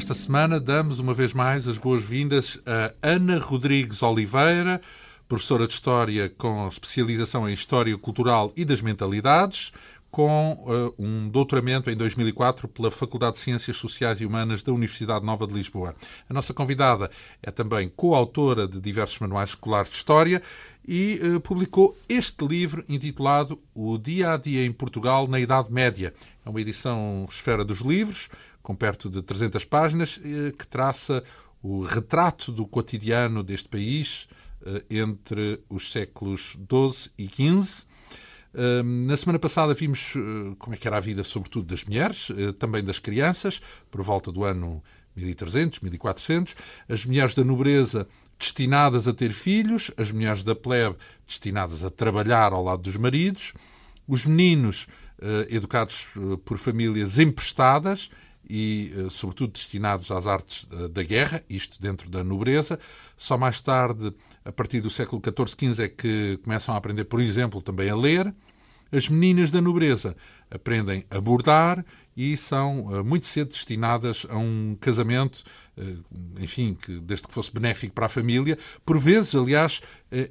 [0.00, 4.80] Esta semana damos uma vez mais as boas-vindas a Ana Rodrigues Oliveira,
[5.28, 9.70] professora de História com especialização em História Cultural e das Mentalidades,
[10.10, 15.24] com uh, um doutoramento em 2004 pela Faculdade de Ciências Sociais e Humanas da Universidade
[15.24, 15.94] Nova de Lisboa.
[16.28, 17.10] A nossa convidada
[17.42, 20.40] é também coautora de diversos manuais escolares de História
[20.88, 26.14] e uh, publicou este livro intitulado O Dia a Dia em Portugal na Idade Média.
[26.44, 28.30] É uma edição esfera dos livros,
[28.70, 31.24] com perto de 300 páginas, uh, que traça
[31.62, 34.28] o retrato do cotidiano deste país
[34.88, 37.86] entre os séculos XII e XV
[38.84, 42.52] na semana passada vimos eh, como é que era a vida, sobretudo das mulheres, eh,
[42.52, 43.60] também das crianças,
[43.90, 44.82] por volta do ano
[45.14, 46.56] 1300, 1400.
[46.88, 52.52] As mulheres da nobreza destinadas a ter filhos, as mulheres da plebe destinadas a trabalhar
[52.52, 53.54] ao lado dos maridos,
[54.08, 54.88] os meninos
[55.22, 56.08] eh, educados
[56.44, 58.10] por famílias emprestadas
[58.52, 62.80] e, sobretudo, destinados às artes da guerra, isto dentro da nobreza.
[63.16, 64.12] Só mais tarde,
[64.44, 67.94] a partir do século XIV, XV, é que começam a aprender, por exemplo, também a
[67.94, 68.34] ler.
[68.90, 70.16] As meninas da nobreza
[70.50, 71.84] aprendem a bordar
[72.16, 75.44] e são muito cedo destinadas a um casamento,
[76.40, 79.80] enfim, que, desde que fosse benéfico para a família, por vezes, aliás,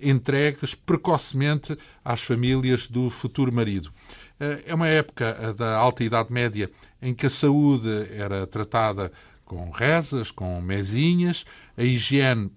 [0.02, 3.94] entregues precocemente às famílias do futuro marido.
[4.40, 9.12] É uma época da Alta Idade Média em que a saúde era tratada
[9.50, 11.44] com rezas, com mesinhas,
[11.76, 12.52] a higiene,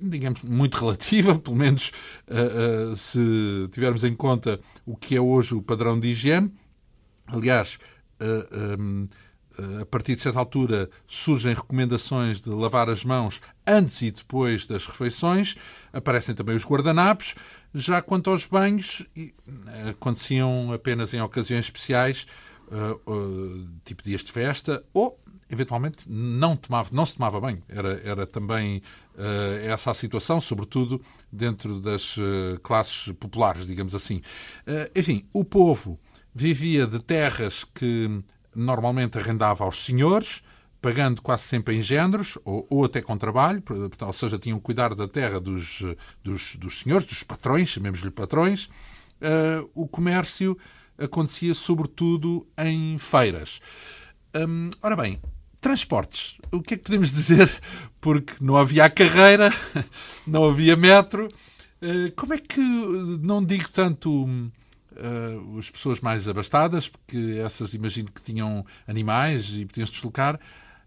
[0.00, 1.90] digamos, muito relativa, pelo menos
[2.28, 6.52] uh, uh, se tivermos em conta o que é hoje o padrão de higiene.
[7.26, 7.78] Aliás,
[8.78, 9.08] um,
[9.80, 14.86] a partir de certa altura surgem recomendações de lavar as mãos antes e depois das
[14.86, 15.56] refeições,
[15.92, 17.34] aparecem também os guardanapos.
[17.74, 19.04] Já quanto aos banhos,
[19.90, 22.26] aconteciam apenas em ocasiões especiais,
[23.84, 25.18] tipo dias de festa, ou
[25.50, 27.58] eventualmente não, tomava, não se tomava bem.
[27.68, 28.82] Era, era também
[29.14, 31.00] uh, essa a situação, sobretudo
[31.32, 34.18] dentro das uh, classes populares, digamos assim.
[34.66, 35.98] Uh, enfim, o povo
[36.34, 38.22] vivia de terras que
[38.54, 40.42] normalmente arrendava aos senhores,
[40.84, 43.62] pagando quase sempre em géneros, ou, ou até com trabalho,
[44.02, 45.82] ou seja, tinham que cuidar da terra dos,
[46.22, 48.68] dos, dos senhores, dos patrões, chamemos-lhe patrões.
[49.74, 50.58] o comércio
[50.98, 53.62] acontecia sobretudo em feiras.
[54.36, 55.18] Um, ora bem,
[55.58, 56.36] Transportes.
[56.52, 57.50] O que é que podemos dizer?
[57.98, 59.50] Porque não havia a carreira,
[60.26, 61.26] não havia metro.
[61.80, 68.10] Eh, como é que, não digo tanto uh, as pessoas mais abastadas, porque essas imagino
[68.10, 70.40] que tinham animais e podiam se deslocar,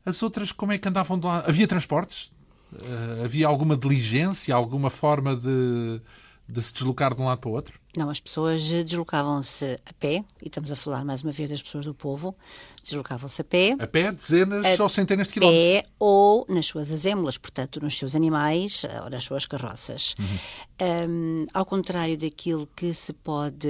[0.07, 1.43] as outras como é que andavam de lá?
[1.45, 2.31] Havia transportes?
[2.71, 6.01] Uh, havia alguma diligência, alguma forma de,
[6.47, 7.79] de se deslocar de um lado para o outro?
[7.97, 11.83] Não, as pessoas deslocavam-se a pé, e estamos a falar mais uma vez das pessoas
[11.83, 12.35] do povo,
[12.83, 13.75] deslocavam-se a pé.
[13.79, 15.79] A pé, dezenas ou centenas de quilómetros?
[15.79, 20.15] A pé ou nas suas azémulas, portanto, nos seus animais ou nas suas carroças.
[20.19, 21.09] Uhum.
[21.09, 23.67] Um, ao contrário daquilo que se pode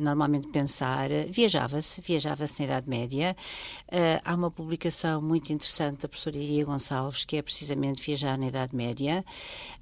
[0.00, 3.36] normalmente pensar, viajava-se, viajava-se na Idade Média.
[3.88, 8.46] Uh, há uma publicação muito interessante da professora Iria Gonçalves, que é precisamente Viajar na
[8.46, 9.22] Idade Média,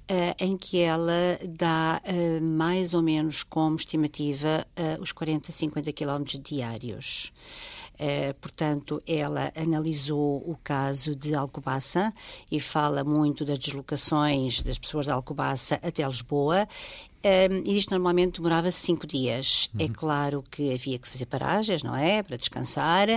[0.09, 5.91] uh, em que ela dá uh, mais ou menos como estimativa uh, os 40, 50
[5.91, 7.31] quilómetros diários.
[8.41, 12.13] Portanto, ela analisou o caso de Alcobaça
[12.51, 16.67] e fala muito das deslocações das pessoas de Alcobaça até Lisboa
[17.25, 19.69] um, e isto normalmente demorava cinco dias.
[19.73, 19.89] É uhum.
[19.89, 22.21] É claro que havia que fazer paragens, não é?
[22.21, 23.07] Para descansar,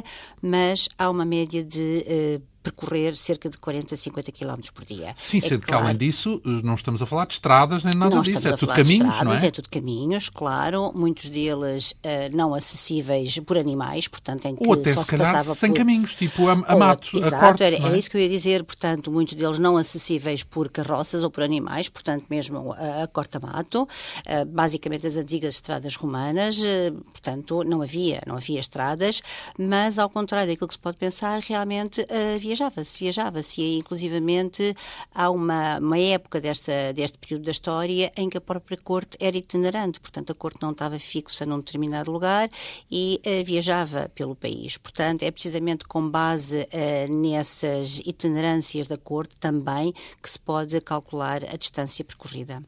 [0.40, 2.04] mas há uma média de
[2.38, 5.14] uh, percorrer cerca de 40 a 50 km por dia.
[5.16, 8.14] Sim, é sendo claro, que além disso, não estamos a falar de estradas nem nada
[8.14, 9.46] não disso, é tudo caminhos, estradas, não é?
[9.46, 14.74] É tudo caminhos, claro, muitos deles uh, não acessíveis por animais, portanto, em que Ou
[14.74, 15.76] até só se, calhar passava sem por...
[15.76, 17.80] caminhos, tipo a, a mato, exato, a corte, era, é?
[17.80, 21.42] era isso que eu ia dizer, portanto, muitos deles não acessíveis por carroças ou por
[21.42, 27.82] animais, portanto, mesmo a, a corta-mato, uh, basicamente as antigas estradas romanas, uh, portanto, não
[27.82, 29.22] havia, não havia estradas,
[29.58, 32.04] mas ao contrário daquilo que se pode pensar, realmente
[32.48, 34.74] viajava-se, viajava se e inclusivamente
[35.14, 39.36] há uma, uma época desta, deste período da história em que a própria corte era
[39.36, 42.48] itinerante, portanto a corte não estava fixa num determinado lugar
[42.90, 44.76] e uh, viajava pelo país.
[44.76, 49.92] Portanto, é precisamente com base uh, nessas itinerâncias da corte também
[50.22, 52.62] que se pode calcular a distância percorrida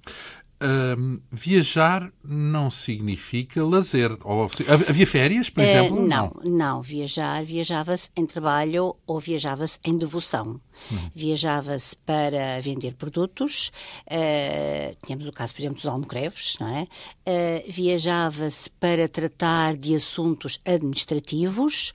[1.30, 4.16] viajar não significa lazer.
[4.22, 4.48] Ou,
[4.88, 6.06] havia férias, por uh, exemplo?
[6.06, 6.82] Não, não, não.
[6.82, 10.60] Viajar, viajava-se em trabalho ou viajava-se em devoção.
[10.92, 11.10] Hum.
[11.14, 13.72] Viajava-se para vender produtos.
[14.06, 16.82] Uh, tínhamos o caso, por exemplo, dos almocreves, não é?
[16.82, 21.92] Uh, viajava-se para tratar de assuntos administrativos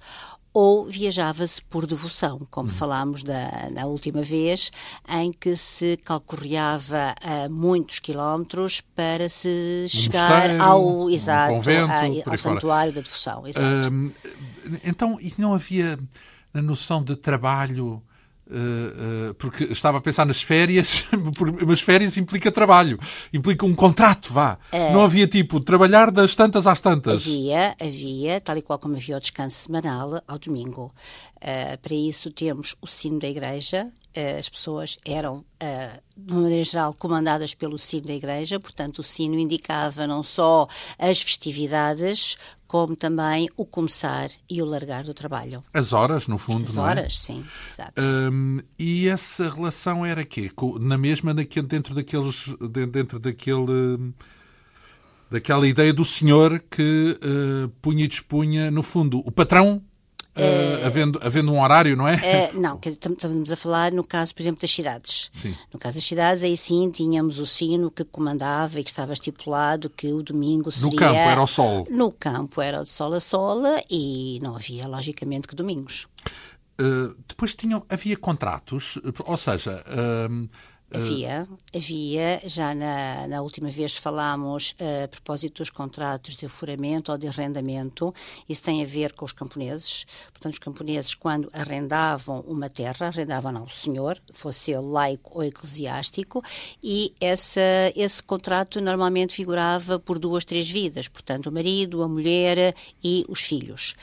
[0.56, 2.74] ou viajava-se por devoção, como hum.
[2.74, 4.72] falámos da, na última vez,
[5.10, 11.92] em que se calcorreava a muitos quilómetros para se um chegar ao, exato, um convento,
[11.92, 13.44] a, ao santuário da devoção.
[13.92, 14.12] Hum,
[14.86, 16.00] então, e não havia
[16.54, 18.02] a noção de trabalho
[18.48, 21.06] Uh, uh, porque estava a pensar nas férias,
[21.66, 23.00] mas férias implica trabalho,
[23.34, 24.60] implica um contrato, vá.
[24.72, 27.24] Uh, não havia tipo trabalhar das tantas às tantas.
[27.24, 30.94] Havia, havia, tal e qual como havia o descanso semanal ao domingo.
[31.82, 33.92] para isso temos o sino da igreja,
[34.40, 35.44] as pessoas eram,
[36.16, 40.68] de maneira geral, comandadas pelo sino da igreja, portanto, o sino indicava não só
[41.00, 42.38] as festividades,
[42.76, 45.64] como também o começar e o largar do trabalho.
[45.74, 46.90] As horas, no fundo, As não é?
[46.90, 47.42] horas, sim,
[47.72, 47.94] exato.
[48.02, 50.52] Um, e essa relação era quê?
[50.82, 52.54] Na mesma, dentro daqueles,
[52.92, 54.14] dentro daquele
[55.32, 59.82] daquela ideia do senhor que uh, punha e dispunha, no fundo, o patrão
[60.38, 62.16] Uh, havendo, havendo um horário, não é?
[62.54, 65.32] Uh, não, estamos a falar no caso, por exemplo, das cidades.
[65.34, 65.56] Sim.
[65.74, 69.90] No caso das cidades, aí sim tínhamos o sino que comandava e que estava estipulado
[69.90, 70.90] que o domingo seria...
[70.90, 71.88] No campo era o sol.
[71.90, 76.08] No campo era de sol a sol e não havia, logicamente, que domingos.
[76.82, 79.84] Uh, depois tinham, havia contratos, ou seja...
[80.92, 82.42] Havia, havia.
[82.46, 87.28] Já na, na última vez falámos uh, a propósito dos contratos de aforamento ou de
[87.28, 88.14] arrendamento.
[88.48, 90.06] Isso tem a ver com os camponeses.
[90.32, 96.44] Portanto, os camponeses, quando arrendavam uma terra, arrendavam ao senhor, fosse ele laico ou eclesiástico,
[96.84, 97.62] e essa,
[97.96, 101.08] esse contrato normalmente figurava por duas, três vidas.
[101.08, 103.96] Portanto, o marido, a mulher e os filhos.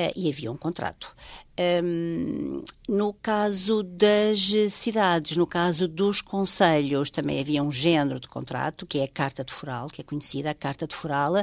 [0.00, 1.14] Uh, e havia um contrato.
[1.60, 8.86] Um, no caso das cidades, no caso dos conselhos, também havia um género de contrato,
[8.86, 11.34] que é a Carta de Foral, que é conhecida a Carta de Foral,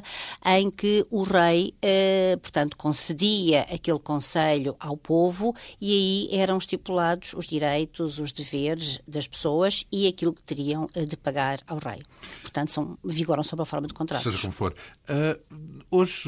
[0.43, 7.33] em que o rei, uh, portanto, concedia aquele conselho ao povo e aí eram estipulados
[7.33, 12.01] os direitos, os deveres das pessoas e aquilo que teriam uh, de pagar ao rei.
[12.41, 14.23] Portanto, são, vigoram sob a forma de contratos.
[14.23, 14.73] Seja como for.
[15.07, 15.39] Uh,
[15.91, 16.27] hoje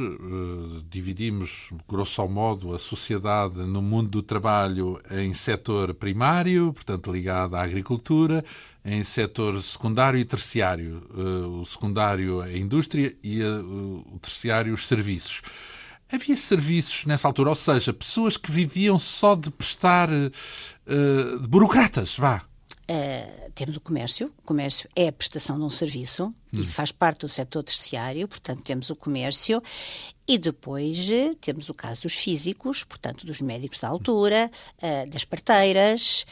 [0.90, 7.64] dividimos, grosso modo, a sociedade no mundo do trabalho em setor primário, portanto ligado à
[7.64, 8.44] agricultura,
[8.84, 11.04] em setor secundário e terciário.
[11.12, 15.42] Uh, o secundário a indústria e uh, o terciário os serviços.
[16.12, 22.18] Havia serviços nessa altura, ou seja, pessoas que viviam só de prestar uh, de burocratas,
[22.18, 22.42] vá.
[22.90, 24.32] Uh, temos o comércio.
[24.38, 26.62] O comércio é a prestação de um serviço hum.
[26.62, 29.62] e faz parte do setor terciário, portanto, temos o comércio.
[30.28, 35.26] E depois uh, temos o caso dos físicos, portanto, dos médicos da altura, uh, das
[35.26, 36.24] parteiras,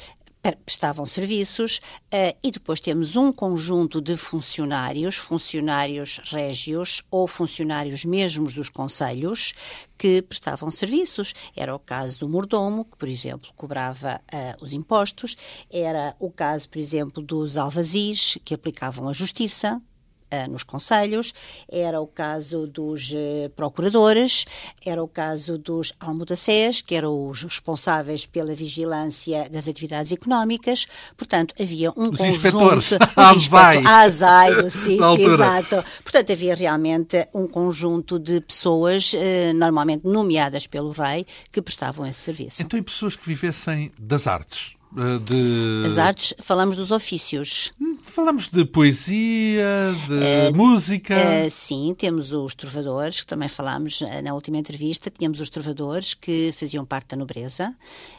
[0.56, 8.54] prestavam serviços uh, e depois temos um conjunto de funcionários, funcionários régios ou funcionários mesmos
[8.54, 9.54] dos conselhos
[9.98, 11.34] que prestavam serviços.
[11.56, 15.36] Era o caso do mordomo, que, por exemplo, cobrava uh, os impostos,
[15.70, 19.82] era o caso, por exemplo, dos alvazis, que aplicavam a justiça,
[20.50, 21.34] nos conselhos,
[21.70, 24.46] era o caso dos uh, procuradores,
[24.86, 30.88] era o caso dos almodacés, que eram os responsáveis pela vigilância das atividades económicas.
[31.16, 32.36] Portanto, havia um os conjunto...
[32.36, 32.92] Inspetores.
[33.16, 33.86] A ASAI.
[33.86, 35.84] A ASAI do sítio, exato.
[36.04, 39.18] Portanto, havia realmente um conjunto de pessoas, uh,
[39.56, 42.62] normalmente nomeadas pelo rei, que prestavam esse serviço.
[42.62, 44.77] Então, e pessoas que vivessem das artes?
[44.91, 45.84] De...
[45.86, 47.74] As artes, falamos dos ofícios.
[48.03, 51.15] Falamos de poesia, de uh, música.
[51.15, 55.12] Uh, sim, temos os trovadores, que também falámos na última entrevista.
[55.12, 57.75] Tínhamos os trovadores que faziam parte da nobreza.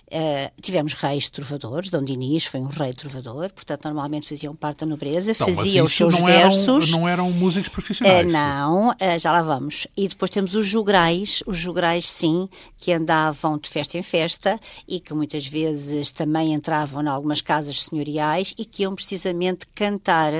[0.06, 4.86] Uh, tivemos reis trovadores, Dom Dinis foi um rei trovador, portanto, normalmente faziam parte da
[4.86, 6.88] nobreza, não, faziam os seus não versos.
[6.88, 8.26] Eram, não eram músicos profissionais.
[8.26, 9.86] não, já lá vamos.
[9.96, 12.48] E depois temos os jugrais, os jugrais, sim,
[12.78, 17.84] que andavam de festa em festa e que muitas vezes também entravam em algumas casas
[17.84, 20.32] senhoriais e que iam precisamente cantar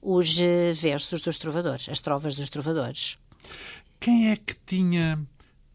[0.00, 3.18] os eh, versos dos trovadores, as trovas dos trovadores.
[3.98, 5.18] Quem é que tinha,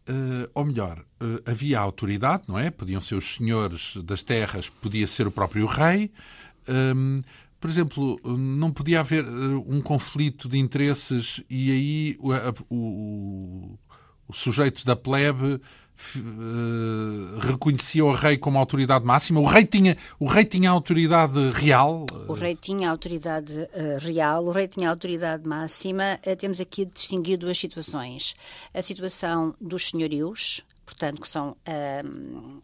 [0.08, 2.70] uh, ou melhor, uh, havia autoridade, não é?
[2.70, 6.10] Podiam ser os senhores das terras, podia ser o próprio rei.
[6.66, 7.16] Ehm,
[7.58, 13.78] por exemplo, não podia haver um conflito de interesses e aí o, o,
[14.28, 15.60] o sujeito da plebe
[16.16, 19.40] Uh, reconhecia o rei como autoridade máxima?
[19.40, 22.06] O rei tinha, o rei tinha autoridade real?
[22.28, 26.20] O rei tinha autoridade uh, real, o rei tinha autoridade máxima.
[26.24, 28.36] Uh, temos aqui de distinguir duas situações.
[28.72, 31.56] A situação dos senhorios, portanto, que são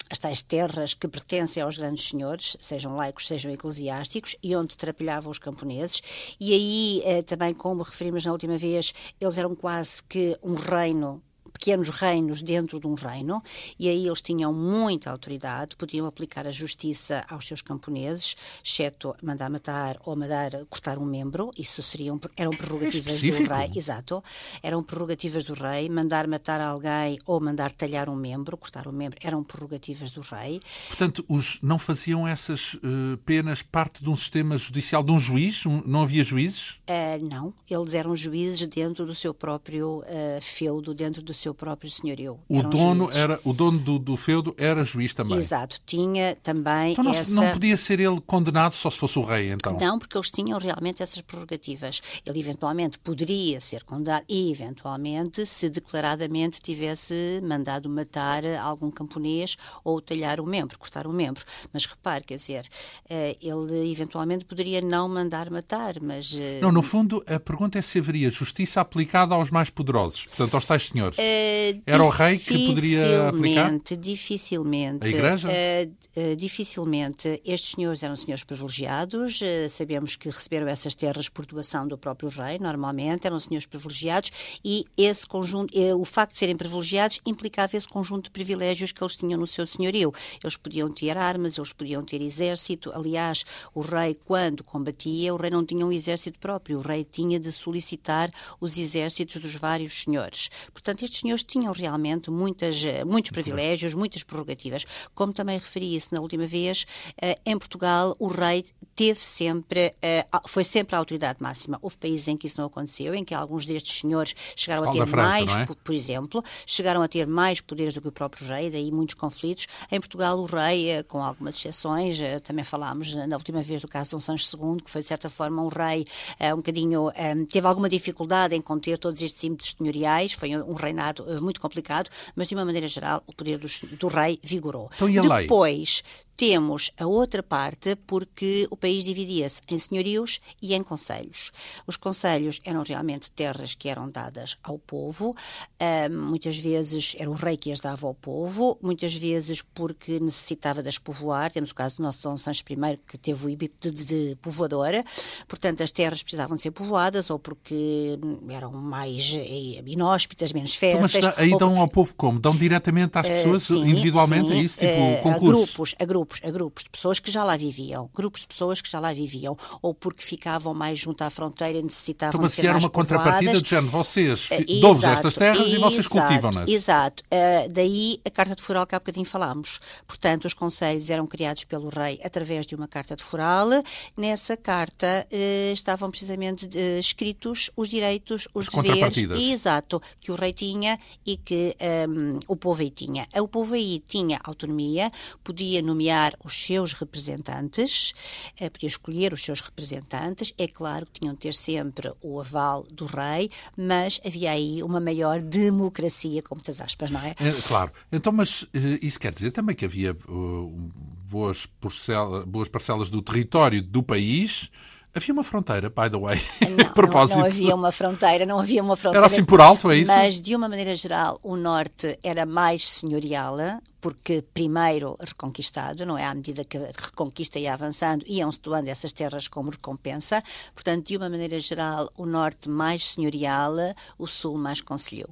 [0.08, 5.30] as tais terras que pertencem aos grandes senhores, sejam laicos, sejam eclesiásticos, e onde trapalhavam
[5.30, 6.36] os camponeses.
[6.40, 11.22] E aí, também, como referimos na última vez, eles eram quase que um reino
[11.54, 13.42] pequenos reinos dentro de um reino,
[13.78, 19.48] e aí eles tinham muita autoridade, podiam aplicar a justiça aos seus camponeses, exceto mandar
[19.48, 24.22] matar ou mandar cortar um membro, isso seriam, eram prerrogativas é do rei, exato,
[24.62, 29.18] eram prerrogativas do rei, mandar matar alguém ou mandar talhar um membro, cortar um membro,
[29.22, 30.60] eram prerrogativas do rei.
[30.88, 35.64] Portanto, os não faziam essas uh, penas parte de um sistema judicial, de um juiz?
[35.64, 36.70] Um, não havia juízes?
[36.88, 41.90] Uh, não, eles eram juízes dentro do seu próprio uh, feudo, dentro do seu próprio
[41.90, 42.38] senhorio.
[42.48, 45.36] O dono, era, o dono do, do, feudo era juiz também?
[45.36, 47.34] Exato, tinha também então não, essa...
[47.34, 49.76] não podia ser ele condenado só se fosse o rei, então?
[49.78, 52.00] Não, porque eles tinham realmente essas prerrogativas.
[52.24, 60.00] Ele eventualmente poderia ser condenado e, eventualmente, se declaradamente tivesse mandado matar algum camponês ou
[60.00, 61.44] talhar o membro, cortar o membro.
[61.72, 62.66] Mas repare, quer dizer,
[63.08, 66.38] eh, ele eventualmente poderia não mandar matar, mas...
[66.38, 70.54] Eh, não, no fundo, a pergunta é se haveria justiça aplicada aos mais poderosos, portanto,
[70.54, 71.18] aos tais senhores.
[71.34, 73.72] Uh, Era o rei que poderia aplicar?
[73.98, 75.04] Dificilmente.
[75.04, 75.48] A Igreja?
[75.48, 77.40] Uh, uh, dificilmente.
[77.44, 82.58] Estes senhores eram senhores privilegiados, sabemos que receberam essas terras por doação do próprio rei,
[82.58, 84.30] normalmente, eram senhores privilegiados,
[84.64, 89.16] e esse conjunto, o facto de serem privilegiados implicava esse conjunto de privilégios que eles
[89.16, 90.12] tinham no seu senhorio.
[90.42, 92.92] Eles podiam ter armas, eles podiam ter exército.
[92.94, 97.38] Aliás, o rei, quando combatia, o rei não tinha um exército próprio, o rei tinha
[97.38, 100.50] de solicitar os exércitos dos vários senhores.
[100.72, 104.84] Portanto, estes senhores tinham realmente muitas, muitos privilégios, muitas prerrogativas.
[105.14, 106.86] Como também referi-se na última vez,
[107.20, 108.64] eh, em Portugal o rei
[108.94, 111.78] teve sempre, eh, foi sempre a autoridade máxima.
[111.80, 115.06] Houve países em que isso não aconteceu, em que alguns destes senhores chegaram a ter
[115.06, 115.66] França, mais, é?
[115.66, 119.66] por, exemplo, chegaram a ter mais poderes do que o próprio rei, daí muitos conflitos.
[119.90, 124.10] Em Portugal, o rei, eh, com algumas exceções, também falámos na última vez do caso
[124.10, 126.06] de Dom Sancho II, que foi de certa forma um rei
[126.52, 127.10] um bocadinho,
[127.50, 132.10] teve alguma dificuldade em conter todos estes ímpetos senhoriais, foi um reinado uh, muito complicado,
[132.34, 134.90] mas de uma maneira geral o poder do, do rei vigorou.
[134.94, 136.02] Então, e a Depois?
[136.36, 141.52] Temos a outra parte porque o país dividia-se em senhorios e em conselhos.
[141.86, 147.34] Os conselhos eram realmente terras que eram dadas ao povo, uh, muitas vezes era o
[147.34, 151.52] rei que as dava ao povo, muitas vezes porque necessitava de as povoar.
[151.52, 155.04] Temos o caso do nosso Dom Sancho I, que teve o íbito de, de, povoadora,
[155.46, 158.18] portanto as terras precisavam de ser povoadas ou porque
[158.50, 161.14] eram mais eh, inóspitas, menos férteis.
[161.14, 161.80] Então, mas aí dão porque...
[161.80, 162.40] ao povo como?
[162.40, 164.78] Dão diretamente às pessoas, uh, sim, individualmente, sim, é isso?
[164.80, 165.62] Tipo, uh, concursos?
[165.62, 168.46] A grupos, a grupos grupos, a grupos de pessoas que já lá viviam, grupos de
[168.46, 172.48] pessoas que já lá viviam, ou porque ficavam mais junto à fronteira e necessitavam então,
[172.48, 176.08] de ser era uma contrapartida de género, vocês uh, dou-vos estas terras exato, e vocês
[176.08, 176.68] cultivam-nas.
[176.68, 179.80] Exato, uh, daí a Carta de Foral que há bocadinho falámos.
[180.06, 183.68] Portanto, os conselhos eram criados pelo rei através de uma Carta de Foral.
[184.16, 189.18] Nessa carta uh, estavam precisamente escritos os direitos, os As deveres,
[189.52, 191.76] exato, que o rei tinha e que
[192.08, 193.26] um, o povo aí tinha.
[193.36, 195.10] O povo aí tinha autonomia,
[195.42, 198.14] podia nomear nomear os seus representantes,
[198.58, 200.54] eh, podia escolher os seus representantes.
[200.56, 205.00] É claro que tinham de ter sempre o aval do rei, mas havia aí uma
[205.00, 207.30] maior democracia, com muitas aspas, não é?
[207.30, 207.90] é claro.
[208.12, 210.90] Então, mas eh, isso quer dizer também que havia uh,
[211.28, 214.70] boas, parcelas, boas parcelas do território do país
[215.14, 216.40] Havia uma fronteira, by the way.
[216.76, 217.36] Não, propósito.
[217.36, 219.24] Não, não, havia uma fronteira, não havia uma fronteira.
[219.24, 220.10] Era assim por alto, é isso?
[220.10, 223.56] Mas, de uma maneira geral, o norte era mais senhorial,
[224.00, 226.26] porque primeiro reconquistado, não é?
[226.26, 230.42] À medida que a reconquista ia avançando, iam-se doando essas terras como recompensa.
[230.74, 233.72] Portanto, de uma maneira geral, o norte mais senhorial,
[234.18, 235.30] o sul mais conselhou.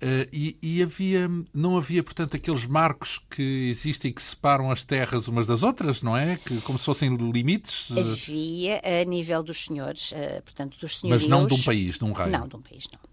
[0.00, 5.26] Uh, e, e, havia, não havia, portanto, aqueles marcos que existem que separam as terras
[5.26, 6.36] umas das outras, não é?
[6.36, 7.90] Que, como se fossem limites?
[7.90, 11.24] Havia a nível dos senhores, uh, portanto, dos senhorios...
[11.24, 12.38] Mas não de um país, de um reino?
[12.38, 13.08] Não, de um país, não.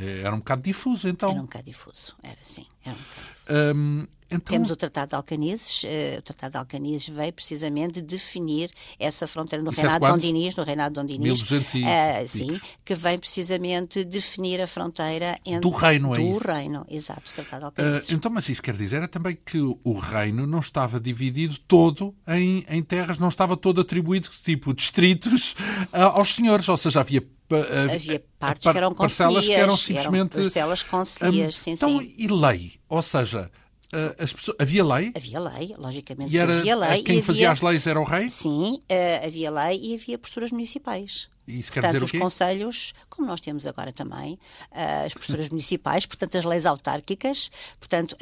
[0.00, 1.30] Era um bocado difuso, então?
[1.30, 3.74] Era um bocado difuso, era sim, era um bocado difuso.
[3.76, 4.52] Um, então...
[4.52, 5.84] Temos o Tratado de Alcanices.
[5.84, 10.14] Uh, o Tratado de Alcanices veio precisamente definir essa fronteira no Isso reinado é de
[10.14, 11.42] Dom Dinis, no reinado de Dom Dinis.
[11.42, 11.82] 1200 e...
[11.82, 15.60] uh, sim, que vem precisamente definir a fronteira entre...
[15.60, 18.10] Do reino, é Do reino, exato, o Tratado de Alcanices.
[18.10, 22.14] Uh, então, mas isso quer dizer é também que o reino não estava dividido todo
[22.26, 25.54] em, em terras, não estava todo atribuído, tipo, distritos
[25.92, 30.82] aos senhores, ou seja, havia havia partes que eram parcelas que eram simplesmente eram parcelas
[30.82, 32.14] conselhas, um, sim, então, sim.
[32.18, 33.50] e lei, ou seja,
[33.90, 35.12] pessoas, havia lei?
[35.16, 36.34] Havia lei, logicamente.
[36.34, 37.02] E era, havia lei.
[37.02, 38.28] Quem fazia as leis era o rei?
[38.28, 41.28] Sim, uh, havia lei e havia posturas municipais.
[41.46, 44.34] Isso portanto, os conselhos, como nós temos agora também,
[44.70, 48.14] uh, as posturas municipais, portanto, as leis autárquicas, portanto,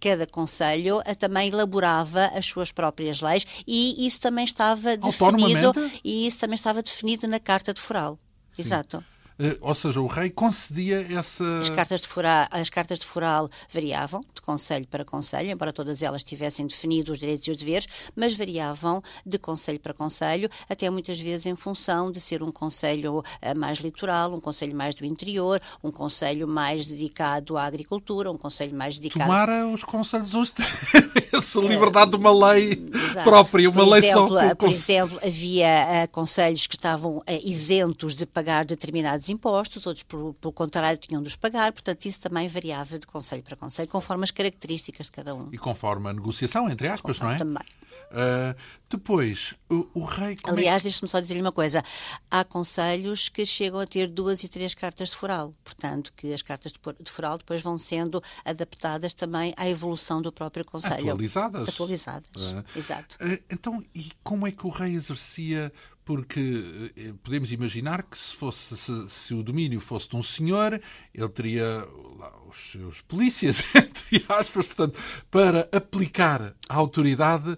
[0.00, 6.40] cada conselho também elaborava as suas próprias leis e isso também estava definido e isso
[6.40, 8.18] também estava definido na Carta de Foral.
[8.54, 8.62] Sim.
[8.62, 9.04] Exato.
[9.38, 11.58] Uh, ou seja, o rei concedia essa.
[11.58, 16.02] As cartas, de foral, as cartas de foral variavam de conselho para conselho, embora todas
[16.02, 20.88] elas tivessem definido os direitos e os deveres, mas variavam de conselho para conselho, até
[20.90, 23.24] muitas vezes em função de ser um conselho uh,
[23.58, 28.74] mais litoral, um conselho mais do interior, um conselho mais dedicado à agricultura, um conselho
[28.76, 29.30] mais dedicado.
[29.30, 30.52] Tomara os conselhos hoje
[31.32, 33.28] essa liberdade de uma lei Exato.
[33.28, 34.54] própria, uma por lei exemplo, só.
[34.54, 40.34] Por exemplo, havia uh, conselhos que estavam uh, isentos de pagar determinados impostos, outros, por,
[40.34, 44.24] pelo contrário, tinham de os pagar, portanto, isso também variava de conselho para conselho, conforme
[44.24, 45.48] as características de cada um.
[45.52, 47.38] E conforme a negociação, entre aspas, conforme não é?
[47.38, 47.64] Também.
[48.12, 48.54] Uh,
[48.90, 50.36] depois, o, o rei.
[50.46, 50.84] É Aliás, é...
[50.84, 51.82] deixe-me só dizer-lhe uma coisa:
[52.30, 56.42] há conselhos que chegam a ter duas e três cartas de foral, portanto, que as
[56.42, 61.10] cartas de foral depois vão sendo adaptadas também à evolução do próprio conselho.
[61.10, 61.68] Atualizadas.
[61.68, 63.16] Atualizadas, uh, exato.
[63.16, 65.72] Uh, então, e como é que o rei exercia
[66.04, 70.80] porque eh, podemos imaginar que se, fosse, se, se, o domínio fosse de um senhor,
[71.14, 71.86] ele teria
[72.18, 74.98] lá, os seus polícias, entre aspas, portanto,
[75.30, 77.56] para aplicar a autoridade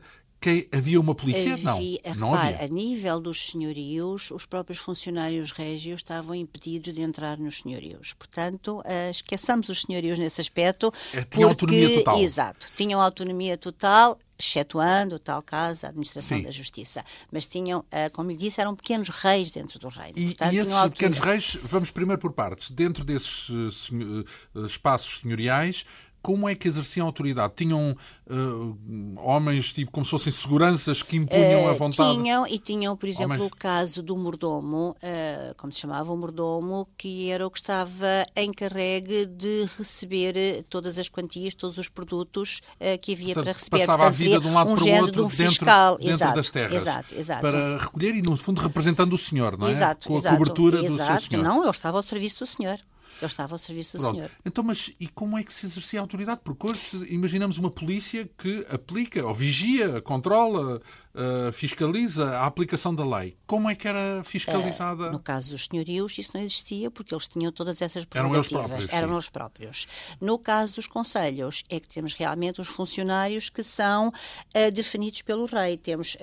[0.73, 1.55] havia uma polícia?
[1.55, 2.65] Havia, não, não repare, havia.
[2.65, 8.13] A nível dos senhorios, os próprios funcionários régios estavam impedidos de entrar nos senhorios.
[8.13, 10.93] Portanto, uh, esqueçamos os senhorios nesse aspecto.
[11.13, 12.21] É, tinham autonomia total.
[12.21, 16.45] Exato, tinham autonomia total excetuando, tal caso, a administração Sim.
[16.45, 17.05] da justiça.
[17.31, 20.19] Mas tinham, eh, como lhe disse, eram pequenos reis dentro do reino.
[20.19, 23.49] E, Portanto, e esses pequenos reis, vamos primeiro por partes, dentro desses
[23.91, 25.85] uh, espaços senhoriais,
[26.25, 27.53] como é que exerciam a autoridade?
[27.55, 27.95] Tinham
[28.27, 28.79] uh,
[29.19, 32.17] homens, tipo, como se fossem seguranças que impunham uh, a vontade?
[32.17, 33.53] Tinham, e tinham, por exemplo, homens...
[33.53, 38.27] o caso do mordomo, uh, como se chamava o mordomo, que era o que estava
[38.35, 42.63] encarregue de receber todas as quantias, todos os produtos
[43.03, 43.79] que havia Portanto, para receber.
[43.81, 45.99] Passava Portanto, a vida de um lado um para o outro de um dentro, fiscal.
[45.99, 46.73] dentro exato, das terras.
[46.73, 47.41] Exato, exato.
[47.43, 49.73] Para recolher e, no fundo, representando o senhor, não é?
[49.73, 50.93] Exato, Com a exato, cobertura exato.
[50.97, 51.45] do seu senhor.
[51.45, 52.79] Não, ele estava ao serviço do senhor.
[53.25, 54.17] Eu estava ao serviço do Pronto.
[54.17, 54.31] senhor.
[54.45, 56.41] Então, mas e como é que se exercia a autoridade?
[56.45, 60.81] Porque hoje imaginamos uma polícia que aplica, ou vigia, controla,
[61.15, 63.37] uh, fiscaliza a aplicação da lei.
[63.47, 65.09] Como é que era fiscalizada?
[65.09, 68.53] Uh, no caso dos senhorios, isso não existia porque eles tinham todas essas prerrogativas.
[68.53, 68.93] Eram eles próprios.
[68.93, 69.89] Eram eles próprios.
[70.21, 75.47] No caso dos conselhos, é que temos realmente os funcionários que são uh, definidos pelo
[75.47, 75.77] rei.
[75.79, 76.17] Temos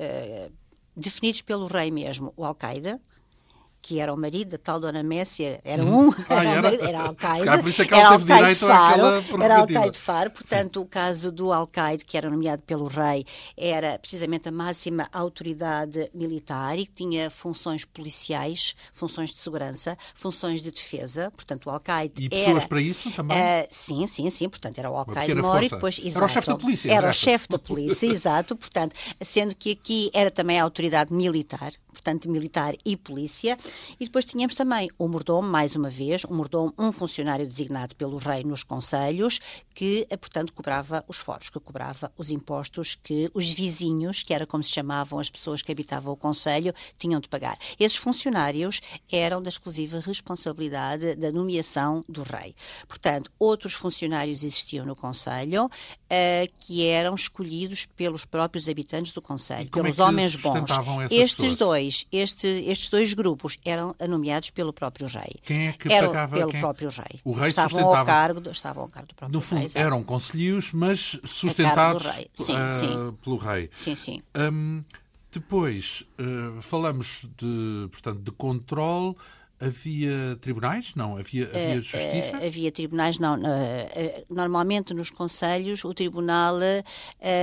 [0.95, 2.99] definidos pelo rei mesmo o Al-Qaeda,
[3.81, 6.09] que era o marido da tal Dona Messia, era uhum.
[6.09, 7.51] um, ah, era, era, era Al-Qaeda.
[7.51, 10.85] É teve direito Faro, Era Al-Qaeda Faro, portanto, Sim.
[10.85, 13.25] o caso do Al-Qaeda, que era nomeado pelo rei,
[13.57, 20.61] era precisamente a máxima autoridade militar e que tinha funções policiais, funções de segurança, funções
[20.61, 23.37] de defesa, portanto, o Al-Qaeda E pessoas para isso também?
[23.37, 25.97] Uh, sim, sim, sim, portanto, era o Al-Qaeda Mori, depois...
[25.97, 26.91] Exato, era o chefe da polícia.
[26.93, 31.71] Era o chefe da polícia, exato, portanto, sendo que aqui era também a autoridade militar,
[32.01, 33.55] portanto, militar e polícia,
[33.99, 38.17] e depois tínhamos também o mordomo, mais uma vez, um mordomo, um funcionário designado pelo
[38.17, 39.39] rei nos conselhos,
[39.73, 44.47] que, eh, portanto, cobrava os foros, que cobrava os impostos que os vizinhos, que era
[44.47, 47.57] como se chamavam as pessoas que habitavam o conselho, tinham de pagar.
[47.79, 52.55] Esses funcionários eram da exclusiva responsabilidade da nomeação do rei.
[52.87, 55.69] Portanto, outros funcionários existiam no conselho,
[56.11, 60.69] uh, que eram escolhidos pelos próprios habitantes do conselho, pelos é homens bons.
[61.09, 61.55] Estes pessoas?
[61.55, 65.39] dois, este, estes dois grupos eram nomeados pelo próprio rei.
[65.43, 66.35] Quem é que eram pagava?
[66.35, 66.59] Pelo quem?
[66.59, 67.21] próprio rei.
[67.23, 67.99] O rei estavam sustentava.
[67.99, 69.71] Ao cargo do, estavam ao cargo do próprio no fundo, rei.
[69.81, 73.17] eram conselheiros, mas sustentados sim, uh, sim.
[73.23, 73.69] pelo rei.
[73.75, 74.21] Sim, sim.
[74.35, 74.83] Um,
[75.31, 79.15] depois, uh, falamos de, portanto, de controle
[79.61, 80.93] Havia tribunais?
[80.95, 81.17] Não.
[81.17, 82.37] Havia, havia uh, justiça?
[82.37, 83.35] Uh, havia tribunais, não.
[83.35, 86.55] Uh, normalmente nos conselhos o tribunal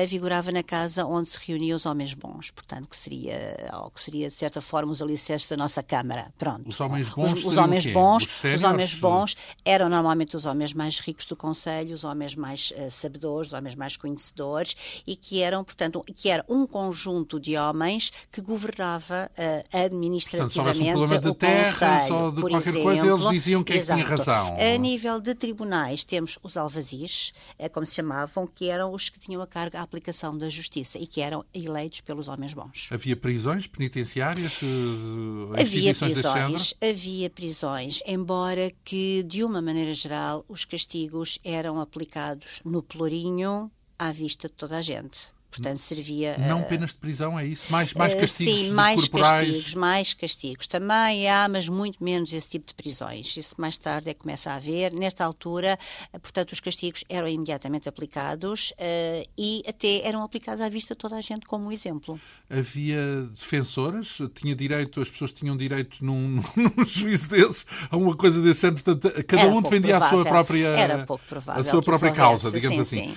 [0.09, 4.29] vigorava na casa onde se reuniam os homens bons, portanto, que seria, ou que seria
[4.29, 6.33] de certa forma os alicerces da nossa Câmara.
[6.37, 6.69] Pronto.
[6.69, 10.73] Os homens bons Os, os homens bons, os, os, homens bons eram normalmente os homens
[10.73, 15.63] mais ricos do conselho, os homens mais sabedores, os homens mais conhecedores e que eram,
[15.63, 19.31] portanto, que era um conjunto de homens que governava
[19.73, 23.81] administrativamente portanto, um o conselho ou de por qualquer exemplo, coisa, eles diziam quem é
[23.81, 24.57] que tinha razão.
[24.59, 29.19] A nível de tribunais, temos os alvazis, é como se chamavam, que eram os que
[29.19, 32.89] tinham a cargo a aplicação da justiça e que eram eleitos pelos homens bons.
[32.91, 34.61] Havia prisões penitenciárias?
[34.63, 42.61] Eh, havia prisões, havia prisões, embora que, de uma maneira geral, os castigos eram aplicados
[42.65, 46.37] no pelourinho à vista de toda a gente Portanto, servia.
[46.39, 47.73] Não penas de prisão, é isso?
[47.73, 49.47] Mais, mais Eh, castigos Sim, mais corporais?
[49.49, 50.67] castigos, mais castigos.
[50.67, 53.35] Também há, mas muito menos esse tipo de prisões.
[53.37, 54.93] Isso mais tarde é que começa a haver.
[54.93, 55.79] Nesta altura,
[56.13, 60.99] eh, portanto, os castigos eram imediatamente aplicados eh, e até eram aplicados à vista de
[60.99, 62.21] toda a gente como exemplo.
[62.51, 64.19] Havia defensoras?
[64.35, 68.83] Tinha direito, as pessoas tinham direito num, num juízo desses, a uma coisa desse género?
[68.83, 70.33] Portanto, cada Era um defendia a sua provável.
[70.33, 73.09] própria, Era pouco provável a sua própria causa, digamos Sim, assim.
[73.15, 73.17] sim.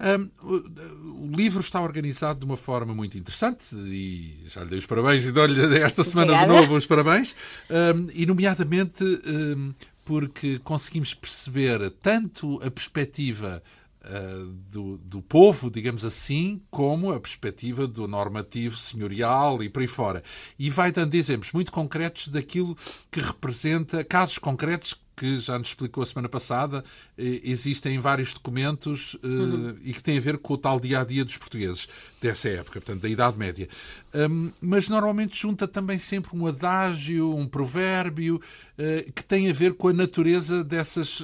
[0.00, 4.86] Hum, o, livro está organizado de uma forma muito interessante e já lhe dei os
[4.86, 6.60] parabéns e dou-lhe esta semana de Obrigada.
[6.60, 7.34] novo os parabéns,
[7.70, 9.72] hum, e nomeadamente hum,
[10.04, 13.62] porque conseguimos perceber tanto a perspectiva
[14.04, 19.88] uh, do, do povo, digamos assim, como a perspectiva do normativo senhorial e por aí
[19.88, 20.22] fora.
[20.58, 22.76] E vai dando exemplos muito concretos daquilo
[23.10, 26.84] que representa, casos concretos que já nos explicou a semana passada,
[27.16, 29.76] eh, existem em vários documentos eh, Uhum.
[29.84, 31.88] e que têm a ver com o tal dia a dia dos portugueses
[32.20, 33.68] dessa época, portanto, da Idade Média.
[34.14, 38.40] Hum, mas normalmente junta também sempre um adágio, um provérbio,
[38.78, 41.20] eh, que tem a ver com a natureza dessas.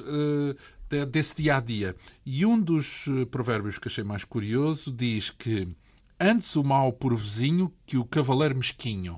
[0.89, 1.95] de- desse dia a dia.
[2.25, 5.65] E um dos provérbios que achei mais curioso diz que
[6.19, 9.17] antes o mal por vizinho que o cavaleiro mesquinho.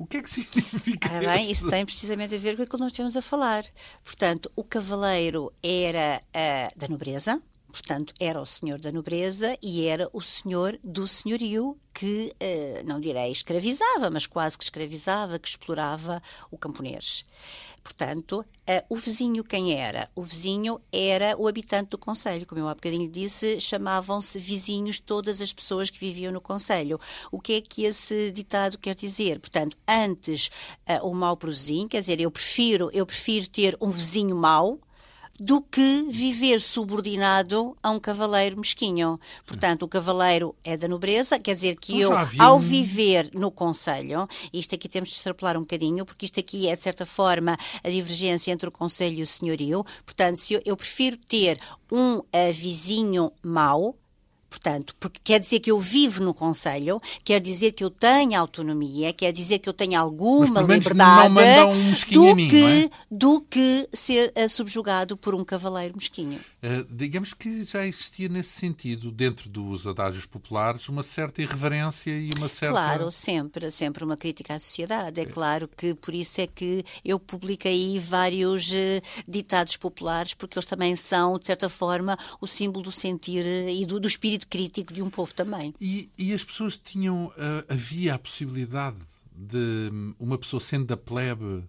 [0.00, 2.84] O que é que significa Ora bem, isso tem precisamente a ver com aquilo que
[2.84, 3.66] nós temos a falar.
[4.02, 7.38] Portanto, o cavaleiro era ah, da nobreza,
[7.70, 13.00] portanto, era o senhor da nobreza e era o senhor do senhorio que, ah, não
[13.00, 17.24] direi escravizava, mas quase que escravizava, que explorava o camponês.
[17.82, 20.10] Portanto, ah, o vizinho quem era?
[20.14, 22.46] O vizinho era o habitante do Conselho.
[22.46, 27.00] Como eu há bocadinho disse, chamavam-se vizinhos todas as pessoas que viviam no Conselho.
[27.32, 29.40] O que é que esse ditado quer dizer?
[29.40, 30.50] Portanto, antes
[30.86, 34.78] ah, o mau o vizinho, quer dizer, eu prefiro, eu prefiro ter um vizinho mau
[35.40, 39.18] do que viver subordinado a um cavaleiro mesquinho.
[39.46, 43.50] Portanto, o cavaleiro é da nobreza, quer dizer que Então eu, ao um- viver no
[43.50, 47.56] Conselho, isto aqui temos de extrapolar um bocadinho, porque isto aqui é, de certa forma,
[47.82, 49.82] a divergência entre o Conselho e o senhorio.
[50.04, 51.58] Portanto, se eu, eu prefiro ter
[51.90, 53.96] um ah, vizinho mau,
[54.50, 59.12] Portanto, porque quer dizer que eu vivo no Conselho, quer dizer que eu tenho autonomia,
[59.12, 61.32] quer dizer que eu tenho alguma liberdade
[61.66, 62.90] um do, mim, que, é?
[63.08, 66.40] do que ser eh, subjugado por um cavaleiro mesquinho.
[66.62, 72.30] Uh, digamos que já existia nesse sentido, dentro dos adágios populares, uma certa irreverência e
[72.36, 72.74] uma certa.
[72.74, 75.20] Claro, sempre, sempre uma crítica à sociedade.
[75.20, 80.66] É claro que por isso é que eu publiquei vários eh, ditados populares, porque eles
[80.66, 84.92] também são, de certa forma, o símbolo do sentir eh, e do, do espírito crítico
[84.92, 85.74] de um povo também.
[85.80, 87.26] E, e as pessoas tinham.
[87.26, 88.98] uh, havia a possibilidade
[89.32, 91.64] de hum, uma pessoa sendo da plebe.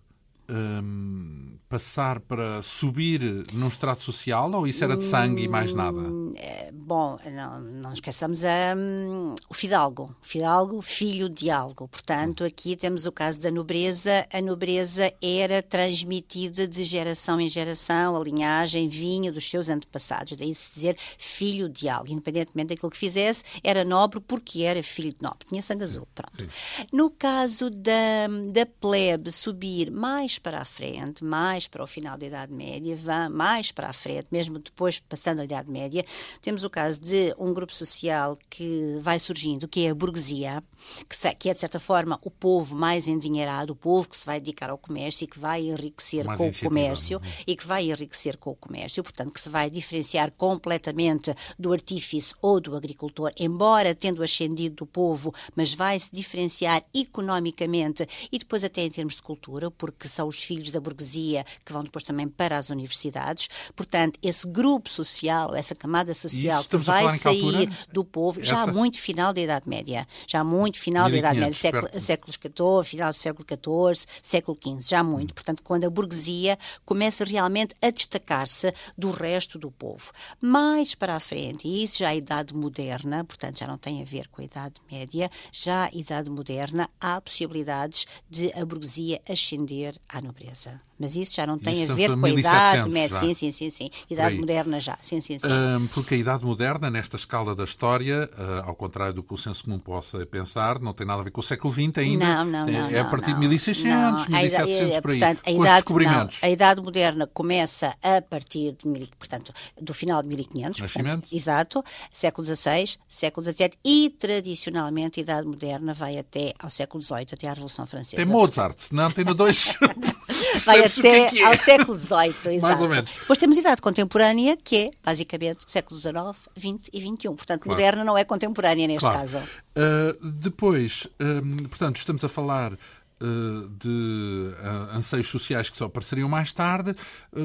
[0.51, 3.21] Hum, passar para subir
[3.53, 5.99] num estrato social ou isso era de sangue e mais nada?
[6.35, 10.13] Eh, Bom, não, não esqueçamos hum, o Fidalgo.
[10.21, 11.87] Fidalgo, filho de algo.
[11.87, 14.27] Portanto, aqui temos o caso da nobreza.
[14.33, 20.35] A nobreza era transmitida de geração em geração, a linhagem vinha dos seus antepassados.
[20.35, 22.11] Daí se dizer filho de algo.
[22.11, 25.47] Independentemente daquilo que fizesse, era nobre porque era filho de nobre.
[25.47, 26.05] Tinha sangue azul.
[26.13, 26.45] Pronto.
[26.91, 32.25] No caso da, da plebe subir mais para a frente, mais para o final da
[32.25, 36.05] Idade Média, vá mais para a frente, mesmo depois passando a Idade Média,
[36.41, 40.63] temos o caso de um grupo social que vai surgindo, que é a burguesia,
[41.07, 44.39] que, que é, de certa forma, o povo mais endinheirado, o povo que se vai
[44.39, 48.37] dedicar ao comércio e que vai enriquecer Mais com o comércio e que vai enriquecer
[48.37, 53.93] com o comércio, portanto, que se vai diferenciar completamente do artífice ou do agricultor, embora
[53.93, 59.21] tendo ascendido do povo, mas vai se diferenciar economicamente e depois até em termos de
[59.21, 63.47] cultura, porque são os filhos da burguesia que vão depois também para as universidades.
[63.75, 68.99] Portanto, esse grupo social, essa camada social que vai sair do povo, já Essa- muito
[68.99, 72.35] final da Idade Média, já muito final da Idade Média, 1500, século, séculos
[72.83, 75.33] XIV, final do século XIV, século XV, já muito.
[75.33, 80.11] Portanto, quando a burguesia começa realmente a destacar-se do resto do povo.
[80.39, 84.01] Mais para a frente, e isso já é a Idade Moderna, portanto já não tem
[84.01, 89.19] a ver com a Idade Média, já a Idade Moderna, há possibilidades de a burguesia
[89.27, 90.81] ascender à nobreza.
[91.01, 93.19] Mas isso já não tem Isso a ver com a Idade 1700 Média.
[93.19, 93.89] Sim, sim, sim, sim.
[94.09, 94.37] Idade.
[94.37, 95.47] Moderna já, sim, sim, sim.
[95.51, 99.37] Hum, porque a Idade Moderna, nesta escala da história, ah, ao contrário do que o
[99.37, 102.25] senso comum possa pensar, não tem nada a ver com o século XX ainda.
[102.25, 102.89] Não, não, É- não.
[102.91, 103.33] É a não, partir não.
[103.35, 105.19] de 1600, Não, a 1700 idade- por aí.
[105.19, 106.39] Portanto, a idade, descobrimentos.
[106.41, 110.79] não, a idade moderna começa a partir de, mil- portanto, do final de 1500.
[110.81, 111.27] portanto, Nascimento.
[111.35, 111.83] exato.
[112.11, 117.47] Século XVI, século XVII e, tradicionalmente, a idade moderna vai até ao século XVIII, até
[117.47, 118.17] à Revolução Francesa.
[118.17, 119.77] Tem Mozart, na Antena 2.
[120.65, 121.45] vai é que é.
[121.45, 122.61] ao século XVIII, exato.
[122.61, 123.11] Mais ou menos.
[123.11, 126.15] Depois temos idade contemporânea, que é basicamente século XIX,
[126.57, 127.27] XX e XXI.
[127.29, 127.79] Portanto, Claro.
[127.79, 129.19] moderna não é contemporânea neste Claro.
[129.19, 129.37] caso.
[129.39, 136.27] Uh, depois, um, portanto, estamos a falar uh, de uh, anseios sociais que só apareceriam
[136.27, 136.95] mais tarde.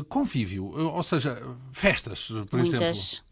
[0.08, 1.40] Convívio, ou seja,
[1.72, 3.25] festas, por exemplo.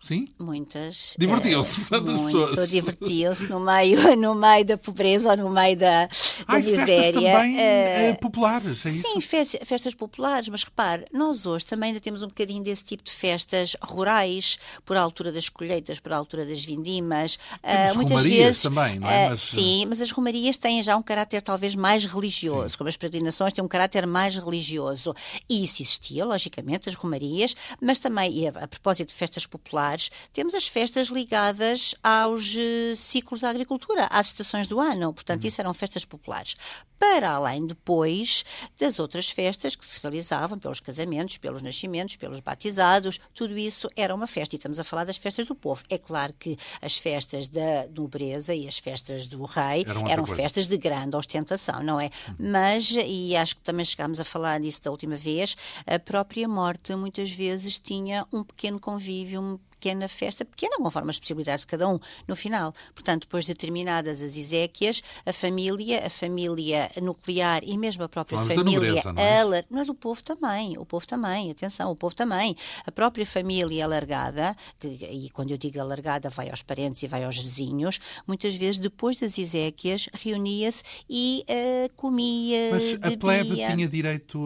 [0.00, 0.28] Sim?
[0.38, 1.16] Muitas.
[1.18, 2.70] Divertiam-se, eh, portanto, as muito, pessoas.
[2.70, 6.10] Divertiam-se no meio, no meio da pobreza ou no meio da, da
[6.46, 6.86] Há miséria.
[6.86, 9.20] festas também uh, populares, é Sim, isso?
[9.22, 13.10] fes- festas populares, mas repare, nós hoje também ainda temos um bocadinho desse tipo de
[13.10, 17.38] festas rurais, por altura das colheitas, por altura das vindimas.
[17.62, 19.28] Ah, muitas romarias vezes, também, não é?
[19.30, 23.52] Mas, sim, mas as romarias têm já um caráter talvez mais religioso, como as peregrinações
[23.52, 25.12] têm um caráter mais religioso.
[25.48, 29.87] E isso existia, logicamente, as romarias, mas também, a, a propósito de festas populares,
[30.32, 35.12] temos as festas ligadas aos eh, ciclos da agricultura, às estações do ano.
[35.12, 35.48] Portanto, Uhum.
[35.48, 36.56] isso eram festas populares.
[36.98, 38.44] Para além depois
[38.78, 44.12] das outras festas que se realizavam pelos casamentos, pelos nascimentos, pelos batizados, tudo isso era
[44.14, 44.54] uma festa.
[44.54, 45.82] E estamos a falar das festas do povo.
[45.88, 50.66] É claro que as festas da nobreza e as festas do rei Eram eram festas
[50.66, 52.10] de grande ostentação, não é?
[52.38, 56.94] Mas, e acho que também chegámos a falar nisso da última vez, a própria morte
[56.96, 61.88] muitas vezes tinha um pequeno convívio, uma pequena festa, pequena conforme as possibilidades de cada
[61.88, 62.72] um, no final.
[62.94, 68.38] Portanto, depois de terminadas as exéquias, a família, a família nuclear e mesmo a própria
[68.38, 69.38] Falamos família nobreza, não é?
[69.40, 72.56] alar- mas o povo também, o povo também, atenção, o povo também.
[72.86, 77.22] A própria família alargada, que- e quando eu digo alargada, vai aos parentes e vai
[77.24, 83.70] aos vizinhos, muitas vezes depois das exéquias reunia-se e eh, comia, Mas a plebe bebia.
[83.74, 84.38] tinha direito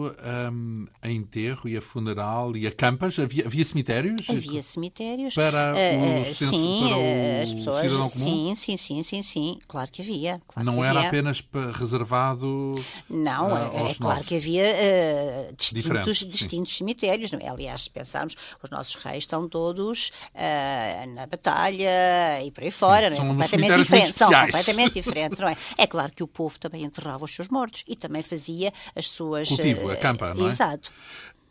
[0.51, 3.17] um, a enterro e a funeral e a campas?
[3.17, 4.29] Havia, havia cemitérios?
[4.29, 5.22] Havia cemitérios.
[5.33, 7.75] Para o Eh, eh, censo- sim, para o eh, as pessoas.
[7.81, 8.09] cidadão comum?
[8.09, 9.59] Sim, sim, sim, sim, sim.
[9.67, 10.41] Claro que havia.
[10.47, 11.07] claro Não que era havia.
[11.09, 12.67] apenas reservado
[13.09, 16.27] Não, ah, é, é claro que havia eh, distintos, sim.
[16.27, 17.31] distintos cemitérios.
[17.31, 17.47] não é?
[17.49, 23.09] Aliás, se pensarmos, os nossos reis estão todos eh, na batalha e por aí fora.
[23.09, 23.19] não é?
[23.19, 24.15] são completamente diferentes.
[24.15, 25.57] São completamente diferentes, não é?
[25.77, 29.47] É claro que o povo também enterrava os seus mortos e também fazia as suas.
[29.47, 30.49] Cultivo, a campa, não é?
[30.49, 30.91] Exato.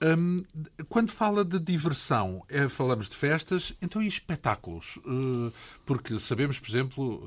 [0.05, 0.43] Hum,
[0.89, 4.99] quando fala de diversão, eh, falamos de festas, então e espetáculos?
[5.07, 5.53] Eh,
[5.87, 7.23] porque sabemos, por exemplo,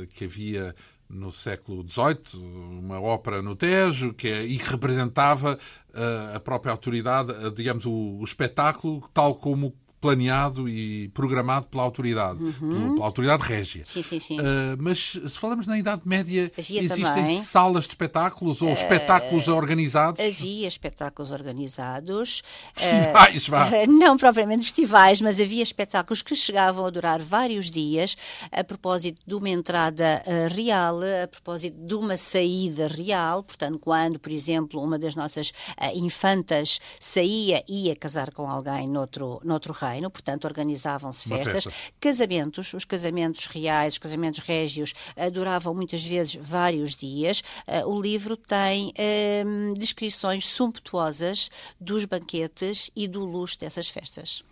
[0.00, 0.74] eh, eh, que havia
[1.08, 5.58] no século XVIII uma ópera no Tejo que, é- e representava
[5.94, 11.84] eh, a própria autoridade, eh, digamos, o, o espetáculo tal como planeado e programado pela
[11.84, 13.82] autoridade, pela, pela autoridade régia.
[13.82, 13.84] Uhum.
[13.84, 14.36] Sim, sim, sim.
[14.40, 17.40] Eh, mas se falamos na Idade Média, Havia existem também.
[17.40, 20.20] Salas de espetáculos ou espetáculos organizados?
[20.20, 22.42] Havia espetáculos organizados.
[22.74, 23.68] Festivais, vá.
[23.68, 28.16] eh, Não propriamente festivais, mas havia espetáculos que chegavam a durar vários dias,
[28.50, 30.20] a propósito de uma entrada
[30.52, 33.44] real, a propósito de uma saída real.
[33.44, 35.52] Portanto, quando, por exemplo, uma das nossas
[35.94, 41.64] infantas saía e ia casar com alguém noutro, noutro reino, portanto, organizavam-se festas.
[41.64, 41.92] festa.
[42.00, 47.42] Casamentos, os casamentos reais, os casamentos régios, eh, duravam muitas vezes vários dias.
[47.66, 49.44] Eh, o livro tem eh,
[49.78, 51.50] descrições sumptuosas
[51.80, 54.42] dos banquetes e do luxo dessas festas.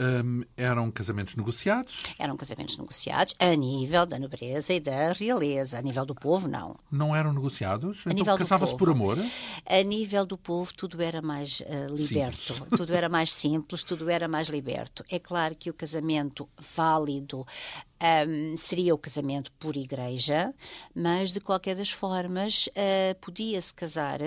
[0.00, 2.02] Hum, eram casamentos negociados?
[2.18, 6.74] Eram casamentos negociados a nível da nobreza e da realeza, a nível do povo, não.
[6.90, 8.00] Não eram negociados?
[8.00, 9.18] então nível do casava-se por amor?
[9.66, 14.26] A nível do povo, tudo era mais eh, liberto, tudo era mais simples, tudo era
[14.26, 15.04] mais liberto.
[15.10, 17.46] É claro que o casamento válido
[18.00, 20.52] ahm, seria o casamento por igreja,
[20.94, 24.18] mas de qualquer das formas eh, podia-se casar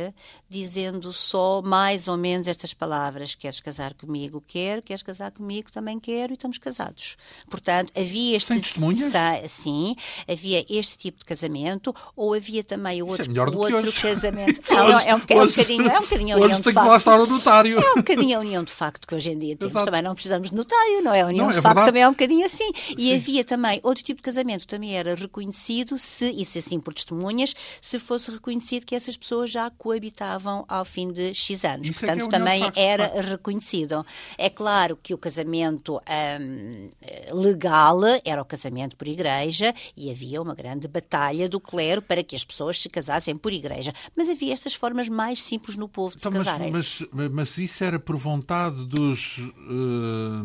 [0.50, 4.44] dizendo só mais ou menos estas palavras: queres casar comigo?
[4.48, 5.72] Quero, queres casar comigo?
[5.72, 7.18] Também quero e estamos casados.
[7.50, 9.12] Portanto, havia este Sem testemunhas?
[9.50, 9.96] sim,
[10.30, 14.02] havia este tipo de casamento, ou havia também o é outro, do o outro hoje.
[14.02, 14.62] casamento.
[14.74, 16.72] Não, não, é um, é um Hoje- bocadinho, é um bocadinho a Hoje união de
[16.74, 17.10] facto.
[17.10, 17.80] o notário.
[17.80, 19.72] É um bocadinho a união de facto que hoje em dia temos.
[19.74, 19.86] Exato.
[19.86, 21.22] Também não precisamos de notário, não é?
[21.22, 21.88] A união Não, de é facto verdade.
[21.92, 22.72] também é um bocadinho assim.
[22.98, 27.54] E havia também outro tipo de casamento, também era reconhecido, se, se assim por testemunhas,
[27.82, 31.90] se fosse reconhecido que essas pessoas já coabitavam ao fim de X anos.
[31.90, 33.22] Isso é é Portanto, de também facto, era facto.
[33.22, 34.06] reconhecido.
[34.38, 36.00] É claro que o casamento
[36.42, 36.90] hum,
[37.34, 42.36] legal era o casamento por igreja e havia uma grande batalha do clero para que
[42.36, 43.94] as pessoas se casassem por igreja.
[44.16, 46.72] Mas havia estas formas mais simples no povo de Então, se mas, casarem.
[46.72, 50.44] mas, mas isso era por vontade dos, uh,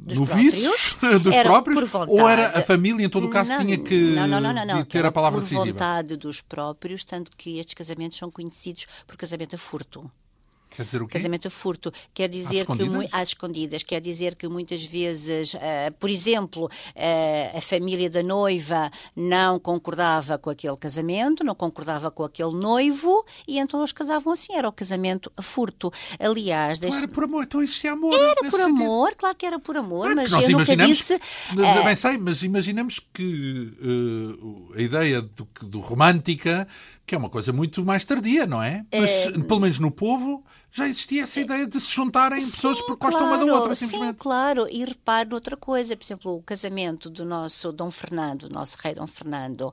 [0.00, 0.96] Dos noviços?
[1.22, 1.92] Dos Era próprios?
[2.08, 4.84] Ou era a família, em todo o caso, Não, tinha que não, não, não, não,
[4.84, 5.64] ter a palavra por decisiva?
[5.64, 10.10] vontade dos próprios, tanto que estes casamentos são conhecidos por casamento a furto.
[10.70, 11.14] Quer dizer o quê?
[11.14, 11.92] Casamento a furto.
[12.12, 13.82] Quer dizer às que às escondidas.
[13.82, 15.58] Quer dizer que muitas vezes, uh,
[15.98, 22.24] por exemplo, uh, a família da noiva não concordava com aquele casamento, não concordava com
[22.24, 24.54] aquele noivo e então eles casavam assim.
[24.54, 25.92] Era o casamento a furto.
[26.18, 28.14] Aliás, não era por amor, então existia amor.
[28.14, 28.64] Era por sentido.
[28.64, 31.18] amor, claro que era por amor, mas eu nunca disse.
[31.54, 36.66] Mas, bem sei, mas imaginamos que uh, a ideia do, do romântica
[37.08, 38.84] que é uma coisa muito mais tardia, não é?
[38.92, 39.30] Mas, é...
[39.42, 43.26] pelo menos no povo, já existia essa ideia de se juntarem sim, pessoas porque gostam
[43.26, 44.12] claro, uma da outra, simplesmente.
[44.12, 44.68] Sim, claro.
[44.70, 49.06] E repare noutra coisa, por exemplo, o casamento do nosso Dom Fernando, nosso rei Dom
[49.06, 49.72] Fernando,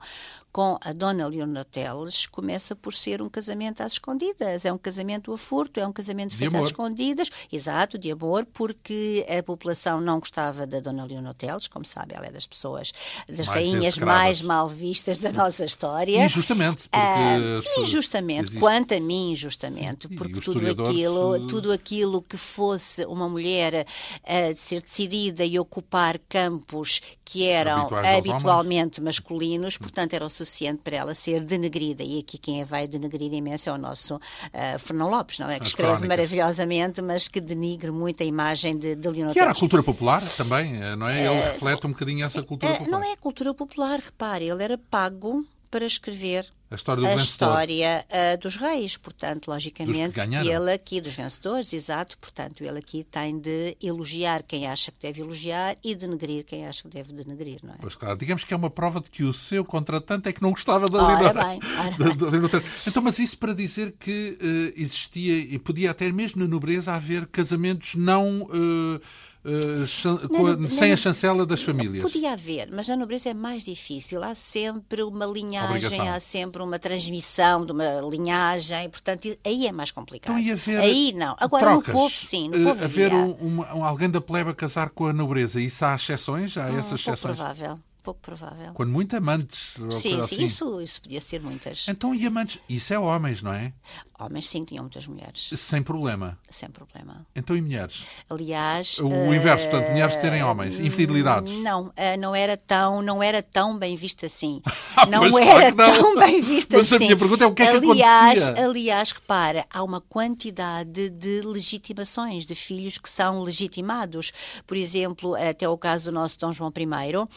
[0.56, 4.64] com a Dona Leonor Teles começa por ser um casamento às escondidas.
[4.64, 8.48] É um casamento a furto, é um casamento de feito às escondidas, exato, de amor,
[8.54, 12.94] porque a população não gostava da Dona Leonor Teles, como sabe, ela é das pessoas,
[13.28, 16.24] das mais rainhas mais mal vistas da nossa história.
[16.24, 18.60] Injustamente, porque ah, injustamente, existe.
[18.60, 23.86] quanto a mim, injustamente, porque tudo aquilo, tudo aquilo que fosse uma mulher
[24.24, 30.82] uh, de ser decidida e ocupar campos que eram habitualmente masculinos, portanto era o suficiente
[30.84, 32.04] para ela ser denegrida.
[32.04, 35.58] E aqui quem a vai denegrir imenso é o nosso uh, Fernão Lopes, não é?
[35.58, 36.10] Que As escreve crónicas.
[36.10, 40.22] maravilhosamente, mas que denigre muito a imagem de, de Leonor Que era a cultura popular
[40.36, 41.26] também, eh, não é?
[41.26, 43.00] Ele uh, reflete um bocadinho sim, essa cultura popular.
[43.00, 48.06] Não é a cultura popular, repare, ele era pago para escrever a história, a história
[48.10, 48.98] uh, dos reis.
[48.98, 54.44] Portanto, logicamente, que, que, ele aqui, dos vencedores, exato, portanto, ele aqui tem de elogiar
[54.44, 57.78] quem acha que deve elogiar e denegrir quem acha que deve denegrir, não é?
[57.80, 60.52] Pois claro, digamos que é uma prova de que o seu contratante é que não
[60.52, 61.34] gostava da Leonor.
[61.34, 62.62] Bem, ora bem.
[62.88, 67.28] Então, mas isso para dizer que uh, existia, e podia até mesmo na nobreza haver
[67.28, 68.44] casamentos não.
[68.44, 69.00] Uh,
[69.46, 72.02] Uh, sem a chancela das famílias.
[72.02, 74.24] Podia haver, mas na nobreza é mais difícil.
[74.24, 76.10] Há sempre uma linhagem, Obrigação.
[76.10, 80.36] há sempre uma transmissão de uma linhagem, portanto, aí é mais complicado.
[80.40, 81.36] Então, haver aí não.
[81.40, 81.94] Agora, trocas.
[81.94, 82.50] no povo, sim.
[82.50, 85.94] No povo haver um, um, alguém da plebe a casar com a nobreza, isso há
[85.94, 86.58] exceções?
[86.58, 87.36] Há hum, essas exceções?
[87.36, 88.72] provável pouco provável.
[88.74, 89.74] Quando muito amantes.
[89.90, 90.44] Sim, sim assim.
[90.44, 91.88] isso, isso podia ser muitas.
[91.90, 92.60] Então, e amantes?
[92.70, 93.74] Isso é homens, não é?
[94.18, 95.50] Homens, sim, tinham muitas mulheres.
[95.58, 96.38] Sem problema.
[96.50, 97.26] Sem problema.
[97.36, 98.06] Então, e mulheres?
[98.30, 99.00] Aliás.
[99.00, 100.80] O uh, inverso, portanto, mulheres terem homens.
[100.80, 101.52] Infidelidades.
[101.58, 104.62] Não, uh, não era tão, não era tão bem visto assim.
[105.10, 105.94] não era não.
[105.94, 106.94] tão bem visto Mas assim.
[106.94, 108.66] Mas a minha pergunta é o que é aliás, que acontecia?
[108.66, 114.32] Aliás, repara, há uma quantidade de legitimações de filhos que são legitimados.
[114.68, 117.28] Por exemplo, até o caso do nosso Dom João I, uh,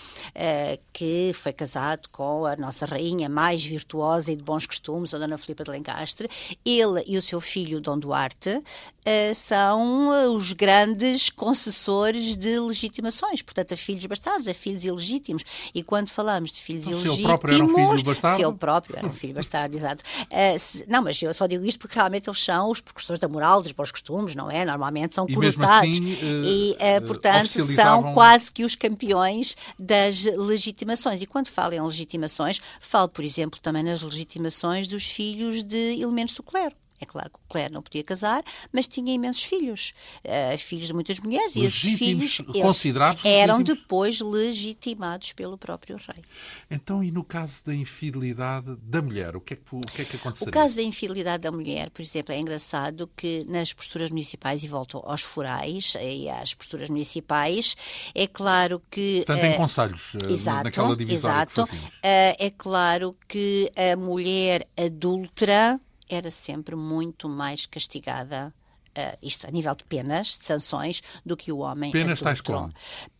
[0.93, 5.39] que foi casado com a nossa rainha mais virtuosa e de bons costumes, a Dona
[5.39, 6.29] Filipa de Lencastre.
[6.65, 13.43] Ele e o seu filho, Dom Duarte, uh, são uh, os grandes concessores de legitimações.
[13.43, 15.45] Portanto, a filhos bastardos, a filhos ilegítimos.
[15.75, 17.17] E quando falamos de filhos então, ilegítimos...
[17.17, 18.37] Se ele próprio era um filho bastardo?
[18.37, 20.05] Se ele próprio era um filho bastardo, exato.
[20.25, 23.29] Uh, se, não, mas eu só digo isto porque realmente eles são os precursores da
[23.29, 24.65] moral, dos bons costumes, não é?
[24.65, 25.89] Normalmente são conotados.
[25.89, 31.23] Assim, e, portanto, são quase que os campeões das legitimações.
[31.23, 36.35] E quando falo em legitimações, falo, por exemplo, também nas legitimações dos filhos de elementos
[36.35, 36.75] do clero.
[37.01, 39.93] É claro que o Claire não podia casar, mas tinha imensos filhos,
[40.25, 43.81] uh, filhos de muitas mulheres, legítimos, e esses filhos considerados eram legítimos.
[43.81, 46.25] depois legitimados pelo próprio rei.
[46.71, 50.05] Então, e no caso da infidelidade da mulher, o que é que, o que, é
[50.05, 50.51] que aconteceria?
[50.51, 54.69] O caso da infidelidade da mulher, por exemplo, é engraçado que nas posturas municipais, e
[54.69, 57.77] volto aos forais e às posturas municipais,
[58.15, 59.23] é claro que...
[59.25, 61.93] Portanto, em uh, conselhos, uh, exato, naquela divisão exato, fazíamos.
[62.03, 68.53] é claro que a mulher adulta era sempre muito mais castigada
[68.89, 71.93] Uh, isto a nível de penas, de sanções, do que o homem.
[71.93, 72.73] Penas tais como?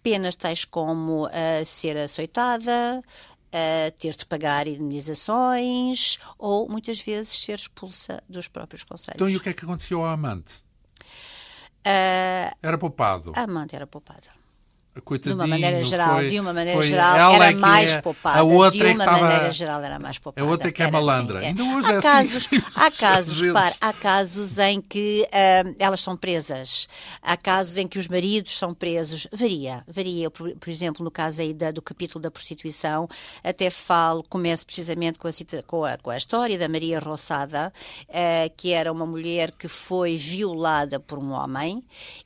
[0.03, 1.31] Penas tais como uh,
[1.65, 9.17] ser açoitada, uh, ter de pagar indenizações ou muitas vezes ser expulsa dos próprios conselhos.
[9.17, 10.67] Então, e o que é que aconteceu ao amante?
[11.85, 13.33] era poupado.
[13.37, 14.38] A amante era poupada
[15.21, 18.39] de uma maneira geral, foi, de uma maneira geral, era é mais é, poupada.
[18.39, 20.47] A outra de uma é maneira geral era mais poupada.
[20.47, 21.39] A outra é que é malandra.
[21.39, 22.63] Assim, Ainda hoje há é casos, assim.
[22.77, 26.89] Há casos, repare, há casos em que uh, elas são presas.
[27.23, 29.27] Há casos em que os maridos são presos.
[29.33, 30.31] Varia, varia.
[30.31, 33.09] Por, por exemplo, no caso aí da, do capítulo da prostituição,
[33.43, 35.33] até falo, começo precisamente com a,
[35.67, 37.73] com a, com a história da Maria Roçada,
[38.09, 41.83] uh, que era uma mulher que foi violada por um homem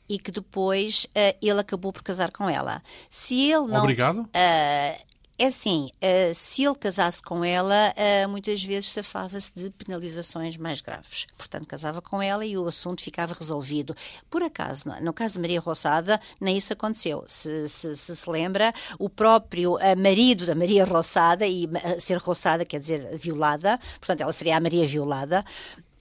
[0.09, 2.62] e que depois uh, ele acabou por casar com ela.
[3.09, 3.81] Se ele não.
[3.81, 4.21] Obrigado.
[4.21, 10.57] Uh, é assim, uh, se ele casasse com ela, uh, muitas vezes safava-se de penalizações
[10.57, 11.27] mais graves.
[11.37, 13.97] Portanto, casava com ela e o assunto ficava resolvido.
[14.31, 17.25] Por acaso, no caso de Maria Roçada, nem isso aconteceu.
[17.27, 22.65] Se se, se, se lembra, o próprio uh, marido da Maria Roçada, e ser roçada
[22.65, 25.45] quer dizer violada, portanto, ela seria a Maria violada,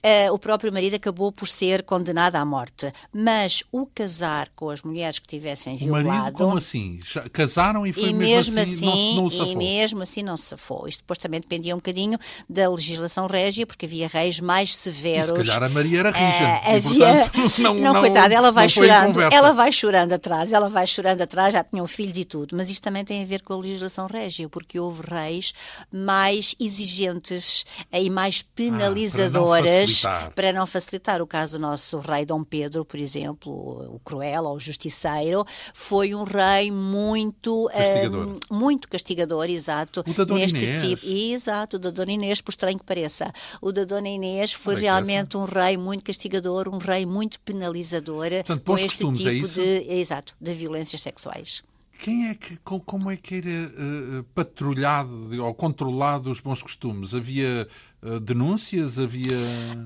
[0.04, 2.92] uh, o próprio marido acabou por ser condenado à morte.
[3.12, 6.08] Mas o casar com as mulheres que tivessem violado...
[6.08, 7.00] O marido, como assim?
[7.32, 9.56] Casaram e foi e mesmo, mesmo assim, assim, não, se- não o E safou?
[9.56, 10.88] mesmo assim não se safou.
[10.88, 15.28] Isto depois também dependia um bocadinho da legislação régia, porque havia reis mais E severos.
[15.28, 16.60] se calhar a Maria era rija.
[16.64, 17.28] Ah, e, havia...
[17.30, 21.20] portanto, não, não, coitada, ela vai não chorando, ela vai chorando atrás, ela vai chorando
[21.22, 24.06] atrás, já tinham filhos e tudo, mas isto também tem a ver com a legislação
[24.06, 25.52] régia, porque houve reis
[25.92, 30.32] mais exigentes e mais penalizadoras facilitar.
[30.32, 31.22] para não facilitar.
[31.22, 36.14] O caso do nosso rei Dom Pedro, por exemplo, o cruel ou o justiceiro, foi
[36.14, 38.36] um rei muito Castigador.
[38.50, 40.04] ah, muito castigador, exato.
[40.06, 40.82] O da Dona neste Inês.
[40.82, 41.06] tipo.
[41.06, 43.32] Exato, o da Dona Inês, por estranho que pareça.
[43.60, 48.64] O da Dona Inês foi realmente um rei muito castigador, um rei muito penalizador Portanto,
[48.64, 51.62] com este costumes, tipo é de, exato, de violências sexuais.
[52.04, 57.14] Quem é que, com- como é que era eh, patrulhado ou controlado os bons costumes?
[57.14, 57.68] Havia
[58.02, 58.98] eh, denúncias?
[58.98, 59.36] Havia.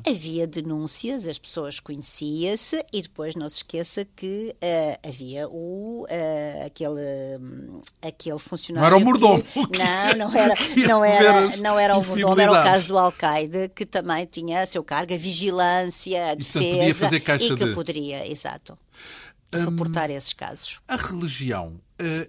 [0.08, 6.06] Havia denúncias, as pessoas conhecia-se e depois não se esqueça que eh, havia o
[6.64, 7.00] aquele
[7.38, 9.44] hum, aquele funcionário Não era o que- mordomo.
[10.16, 10.54] não não era
[10.88, 14.66] não era não era o mordomo era o caso do alcaide que também tinha a
[14.66, 17.74] seu cargo a vigilância a E, portanto, podia defesa fazer caixa e que de- Hum,
[17.74, 18.78] poderia exato
[19.52, 21.78] reportar esses casos A religião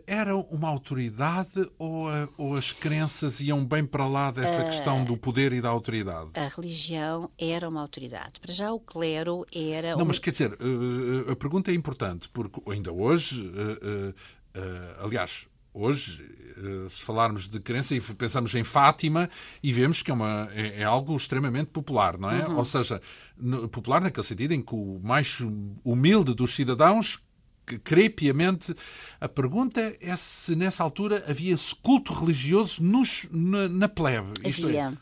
[0.06, 5.04] era uma autoridade ou, a- ou as crenças iam bem para lá dessa Eh, questão
[5.04, 6.30] do poder e da autoridade?
[6.36, 10.54] a religião era uma autoridade para já o clero era Não, um- mas quer dizer,
[10.54, 14.14] eh, a pergunta é importante, porque ainda hoje, eh, eh,
[14.56, 16.24] eh, aliás, hoje,
[16.58, 19.30] eh, se falarmos de crença e pensamos em Fátima
[19.62, 22.48] e vemos que é, uma, é, é algo extremamente popular, não é?
[22.48, 23.00] Ou seja,
[23.38, 25.38] no- popular naquele sentido em que o mais
[25.84, 27.20] humilde dos cidadãos
[27.68, 28.74] que crê piamente.
[29.22, 34.30] A pergunta é se nessa altura havia esse culto religioso nos- na, na plebe.
[34.46, 34.98] Isto é, Havia.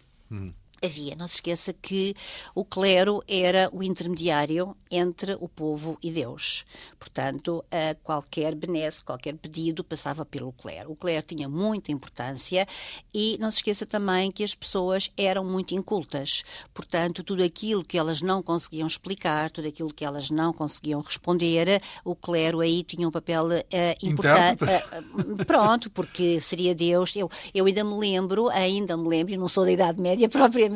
[0.85, 1.15] Havia.
[1.15, 2.15] Não se esqueça que
[2.53, 6.65] o clero era o intermediário entre o povo e Deus.
[6.99, 10.91] Portanto, a qualquer benesse, qualquer pedido passava pelo clero.
[10.91, 12.67] O clero tinha muita importância
[13.13, 16.43] e não se esqueça também que as pessoas eram muito incultas.
[16.73, 21.81] Portanto, tudo aquilo que elas não conseguiam explicar, tudo aquilo que elas não conseguiam responder,
[22.03, 24.63] o clero aí tinha um papel eh, importante.
[24.63, 24.85] Intérprete.
[25.39, 27.15] Eh, Pronto, porque seria Deus.
[27.15, 30.74] Eu, eu ainda me lembro, ainda me lembro, e não sou da Idade Média propriamente,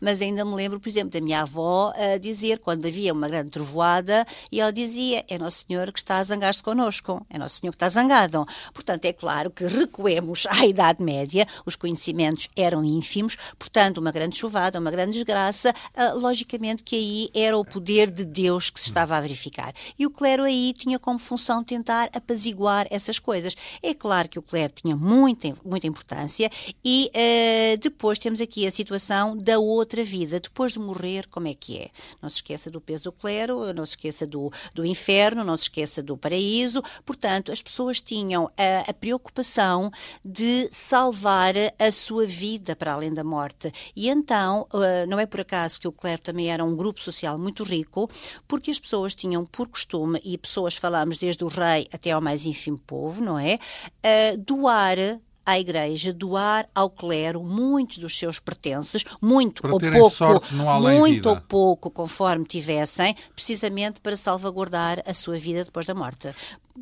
[0.00, 3.50] mas ainda me lembro, por exemplo, da minha avó a dizer, quando havia uma grande
[3.50, 7.72] trovoada, e ela dizia: É Nosso Senhor que está a zangar-se connosco, é Nosso Senhor
[7.72, 8.46] que está zangado.
[8.72, 14.36] Portanto, é claro que recuemos à Idade Média, os conhecimentos eram ínfimos, portanto, uma grande
[14.36, 18.86] chuvada, uma grande desgraça, ah, logicamente que aí era o poder de Deus que se
[18.86, 19.72] estava a verificar.
[19.98, 23.54] E o clero aí tinha como função tentar apaziguar essas coisas.
[23.82, 26.50] É claro que o clero tinha muita, muita importância
[26.84, 30.40] e eh, depois temos aqui a situação da outra vida.
[30.40, 31.90] Depois de morrer, como é que é?
[32.20, 35.64] Não se esqueça do peso do clero, não se esqueça do, do inferno, não se
[35.64, 36.82] esqueça do paraíso.
[37.04, 39.90] Portanto, as pessoas tinham a, a preocupação
[40.24, 43.72] de salvar a sua vida para além da morte.
[43.94, 47.38] E então, eh, não é por acaso que o clero também era um grupo social
[47.38, 48.10] muito rico,
[48.48, 52.44] porque as pessoas tinham por costume, e pessoas falamos desde o rei até ao mais
[52.44, 53.58] ínfimo povo, não é?
[54.02, 60.54] Eh, doar à igreja, doar ao clero muitos dos seus pertences, muito ou pouco, sorte
[60.54, 66.28] muito ou pouco, conforme tivessem, precisamente para salvaguardar a sua vida depois da morte.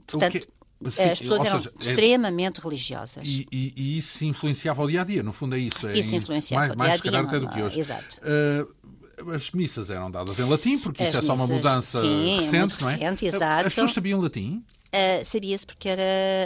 [0.06, 0.46] Portanto,
[0.90, 3.24] sim, as pessoas eram seja, é- extremamente religiosas.
[3.26, 5.86] E, e- e isso influenciava o dia a dia, no fundo é isso.
[5.86, 7.80] É Isso influenciava mais, o mais se dia-a-dia, calhar até do não- que hoje.
[7.80, 8.18] exato.
[8.22, 12.36] Uh, as missas eram dadas em latim, porque isso As é só uma mudança sim,
[12.40, 12.92] recente, muito não é?
[12.94, 13.64] recente, As exato.
[13.64, 14.64] pessoas sabiam latim?
[14.92, 16.02] Uh, Sabia-se porque era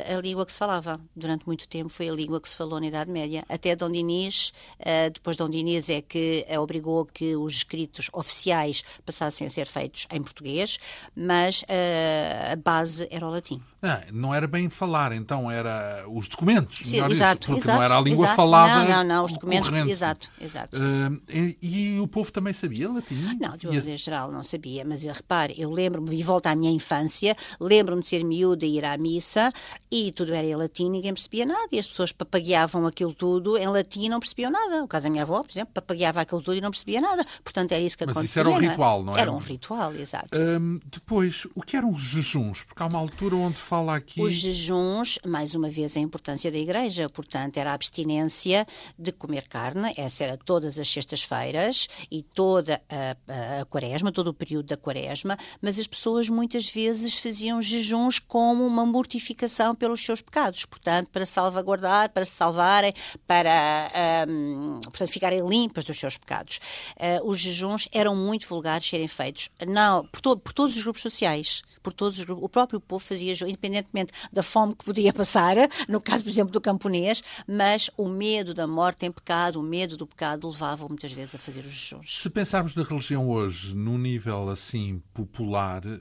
[0.07, 1.01] a língua que se falava.
[1.17, 3.43] Durante muito tempo foi a língua que se falou na Idade Média.
[3.49, 8.85] Até Dom Dinis, uh, depois Dom Dinis é que uh, obrigou que os escritos oficiais
[9.05, 10.79] passassem a ser feitos em português,
[11.17, 13.63] mas uh, a base era o latim.
[13.87, 17.77] Ah, não era bem falar, então era os documentos, Sim, melhor exato, isso, porque exato,
[17.79, 18.37] não era a língua exato.
[18.37, 18.83] falada.
[18.83, 19.69] Não, não, não, os documentos.
[19.69, 19.91] corrente.
[19.91, 20.77] Exato, exato.
[20.79, 23.15] Uh, e, e o povo também sabia latim?
[23.39, 26.57] Não, de uma maneira geral não sabia, mas eu, repare, eu lembro-me, e volto à
[26.57, 29.53] minha infância, lembro-me de ser miúda e ir à missa
[29.91, 33.69] e tudo era em latim, ninguém percebia nada e as pessoas papagueavam aquilo tudo em
[33.69, 34.83] latim e não percebiam nada.
[34.83, 37.23] O caso da minha avó, por exemplo, papagueava aquilo tudo e não percebia nada.
[37.43, 38.31] Portanto, era isso que Mas acontecia.
[38.31, 38.69] isso era um é?
[38.69, 39.21] ritual, não é?
[39.21, 40.39] Era um ritual, exato.
[40.39, 42.63] Hum, depois, o que eram os jejuns?
[42.63, 44.21] Porque há uma altura onde fala aqui.
[44.21, 48.67] Os jejuns, mais uma vez, a importância da Igreja, portanto, era a abstinência
[48.99, 54.29] de comer carne, essa era todas as sextas-feiras e toda a, a, a, quaresma, todo
[54.29, 60.05] o período da quaresma, mas as pessoas muitas vezes faziam jejuns como uma mortificação pelos
[60.05, 62.93] seus pecados, portanto, para salvaguardar, para se salvarem,
[63.27, 63.91] para
[64.29, 66.61] um, portanto, ficarem limpas dos seus pecados.
[66.97, 71.03] Uh, os jejuns eram muito vulgares serem feitos, não, por, to, por todos os grupos
[71.03, 73.35] sociais, por todos os o próprio povo fazia,
[73.67, 75.57] independentemente da fome que podia passar,
[75.89, 79.97] no caso, por exemplo, do camponês, mas o medo da morte em pecado, o medo
[79.97, 82.23] do pecado levava muitas vezes a fazer os jejuns.
[82.23, 86.01] Se pensarmos na religião hoje, num nível assim popular, uh,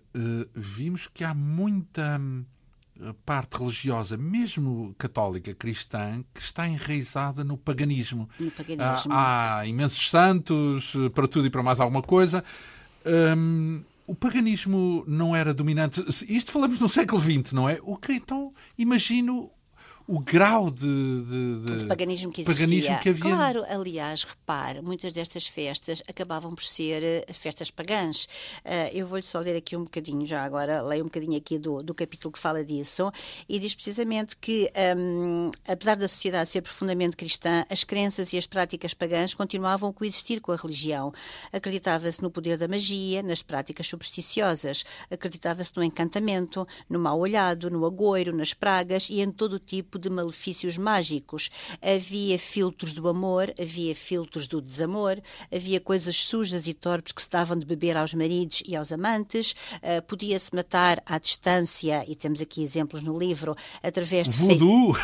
[0.53, 2.45] vimos que há muita hum,
[3.25, 8.29] parte religiosa, mesmo católica, cristã, que está enraizada no paganismo.
[8.39, 9.11] No paganismo.
[9.11, 12.43] Há, há imensos santos eh, para tudo e para mais alguma coisa.
[13.05, 16.03] Um, o paganismo não era dominante.
[16.27, 17.79] Isto falamos no século XX, não é?
[17.83, 19.51] O que então imagino
[20.07, 22.65] o grau de, de, de, de paganismo, que existia.
[22.65, 23.23] paganismo que havia.
[23.23, 28.25] Claro, aliás, repare, muitas destas festas acabavam por ser eh, festas pagãs.
[28.65, 31.81] Uh, eu vou-lhe só ler aqui um bocadinho, já agora, leio um bocadinho aqui do,
[31.81, 33.11] do capítulo que fala disso,
[33.47, 38.45] e diz precisamente que, um, apesar da sociedade ser profundamente cristã, as crenças e as
[38.45, 41.13] práticas pagãs continuavam a coexistir com a religião.
[41.51, 47.85] Acreditava-se no poder da magia, nas práticas supersticiosas, acreditava-se no encantamento, no mal olhado, no
[47.85, 51.49] agoiro, nas pragas e em todo o tipo tipo de malefícios mágicos.
[51.81, 55.21] Havia filtros do amor, havia filtros do desamor,
[55.53, 59.55] havia coisas sujas e torpes que se davam de beber aos maridos e aos amantes,
[59.75, 64.95] uh, podia-se matar à distância, e temos aqui exemplos no livro, através de, fei uh,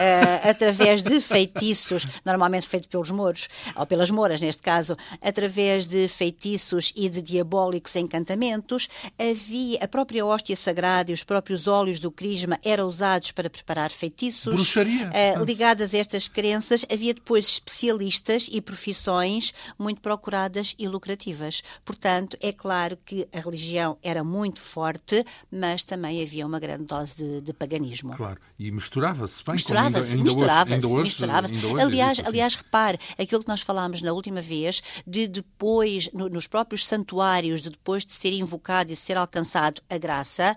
[0.50, 6.92] através de feitiços, normalmente feitos pelos mouros, ou pelas moras neste caso, através de feitiços
[6.96, 8.88] e de diabólicos encantamentos,
[9.18, 13.92] havia a própria hóstia sagrada e os próprios óleos do crisma eram usados para preparar
[13.92, 14.54] feitiços.
[14.54, 21.62] Bruxaria uh, ligadas a estas crenças, havia depois especialistas e profissões muito procuradas e lucrativas.
[21.84, 27.16] Portanto, é claro que a religião era muito forte, mas também havia uma grande dose
[27.16, 28.16] de, de paganismo.
[28.16, 29.54] Claro, e misturava-se bem.
[29.54, 31.54] Misturava-se, misturava-se, misturava-se.
[31.82, 36.86] Aliás, aliás, repare, aquilo que nós falámos na última vez, de depois, no, nos próprios
[36.86, 40.56] santuários, de depois de ser invocado e ser alcançado a graça,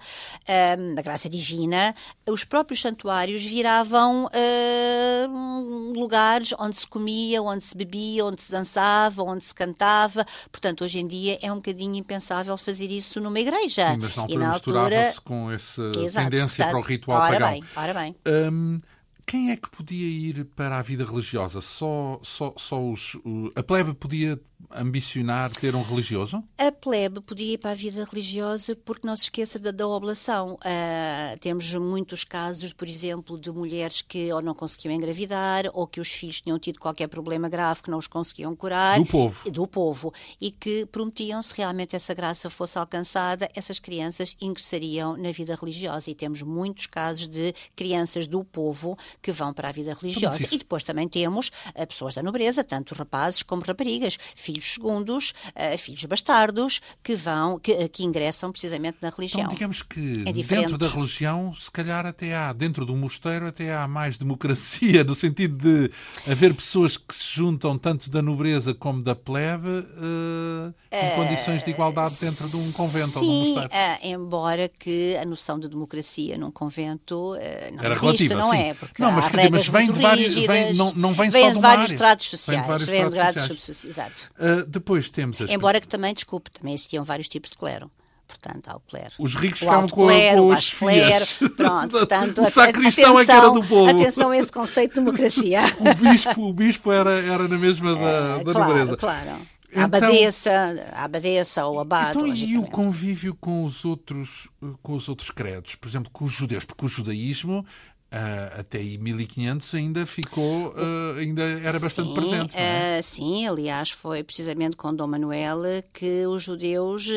[0.79, 1.95] um, a graça divina,
[2.29, 8.51] os próprios santuários viravam são uh, lugares onde se comia, onde se bebia, onde se
[8.51, 10.27] dançava, onde se cantava.
[10.51, 13.93] Portanto, hoje em dia é um bocadinho impensável fazer isso numa igreja.
[13.93, 14.81] Sim, mas na altura, na altura...
[14.81, 17.51] misturava-se com essa Exato, tendência portanto, para o ritual ora pagão.
[17.51, 18.17] Bem, ora bem.
[18.27, 18.81] Um,
[19.25, 21.61] quem é que podia ir para a vida religiosa?
[21.61, 23.17] Só, só, só os.
[23.55, 24.39] A plebe podia
[24.71, 26.43] ambicionar ter um religioso?
[26.57, 30.55] A plebe podia ir para a vida religiosa porque não se esqueça da, da oblação.
[30.55, 36.01] Uh, temos muitos casos, por exemplo, de mulheres que ou não conseguiam engravidar ou que
[36.01, 38.99] os filhos tinham tido qualquer problema grave que não os conseguiam curar.
[38.99, 39.51] Do povo.
[39.51, 40.15] Do povo.
[40.41, 46.11] E que prometiam, se realmente essa graça fosse alcançada, essas crianças ingressariam na vida religiosa.
[46.11, 50.47] E temos muitos casos de crianças do povo que vão para a vida religiosa.
[50.53, 55.79] E depois também temos uh, pessoas da nobreza, tanto rapazes como raparigas, filhos segundos, uh,
[55.79, 59.43] filhos bastardos, que vão, que, que, ingressam precisamente na religião.
[59.43, 63.75] Então, digamos que é dentro da religião, se calhar até há, dentro do mosteiro, até
[63.75, 65.91] há mais democracia, no sentido de
[66.31, 71.65] haver pessoas que se juntam tanto da nobreza como da plebe uh, em uh, condições
[71.65, 73.99] de igualdade dentro de um convento sim, ou de um mosteiro.
[74.03, 77.33] embora que a noção de democracia num convento
[77.73, 78.57] não Era existe, relativa, não sim.
[78.57, 78.75] é?
[78.75, 81.61] Porque não, mas, dizer, mas vem de vários, vem, não, não vem, vem só de
[81.61, 81.99] vários área.
[81.99, 82.57] tratos sociais.
[82.57, 83.63] Vem de vários vem tratos sociais.
[83.63, 83.85] sociais.
[83.85, 84.31] Exato.
[84.43, 85.51] Uh, depois temos as...
[85.51, 87.91] Embora que também, desculpe, também existiam vários tipos de clero.
[88.27, 89.13] Portanto, há o clero.
[89.19, 91.51] Os ricos ficavam com, clero, com os clero, fias.
[91.51, 93.91] Pronto, portanto, o sacristão atenção, é que era do povo.
[93.91, 95.61] Atenção a esse conceito de democracia.
[95.79, 98.01] o bispo, o bispo era, era na mesma da,
[98.41, 98.97] É, da claro, nobreza.
[98.97, 102.19] Claro, a Então- abadesa, a abadesa ou abade.
[102.19, 104.49] Então, e o convívio com os outros
[104.83, 107.65] com os outros credos, por exemplo, com os judeus, porque o judaísmo
[108.13, 112.57] ah, até aí 1500 ainda ficou, ah, ainda era bastante Sim, presente.
[112.57, 112.99] é?
[112.99, 115.63] eh, sim, aliás, foi precisamente com Dom Manuel
[115.95, 117.09] que os judeus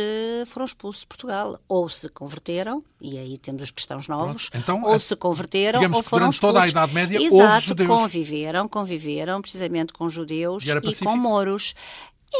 [0.45, 1.59] foram expulsos de Portugal.
[1.67, 6.01] Ou se converteram, e aí temos os cristãos novos, Pronto, então, ou se converteram, ou
[6.03, 6.71] foram durante toda a expulsos.
[6.71, 7.89] Idade Média houve Exato, judeus.
[7.89, 11.73] conviveram, conviveram precisamente com judeus E e, com moros.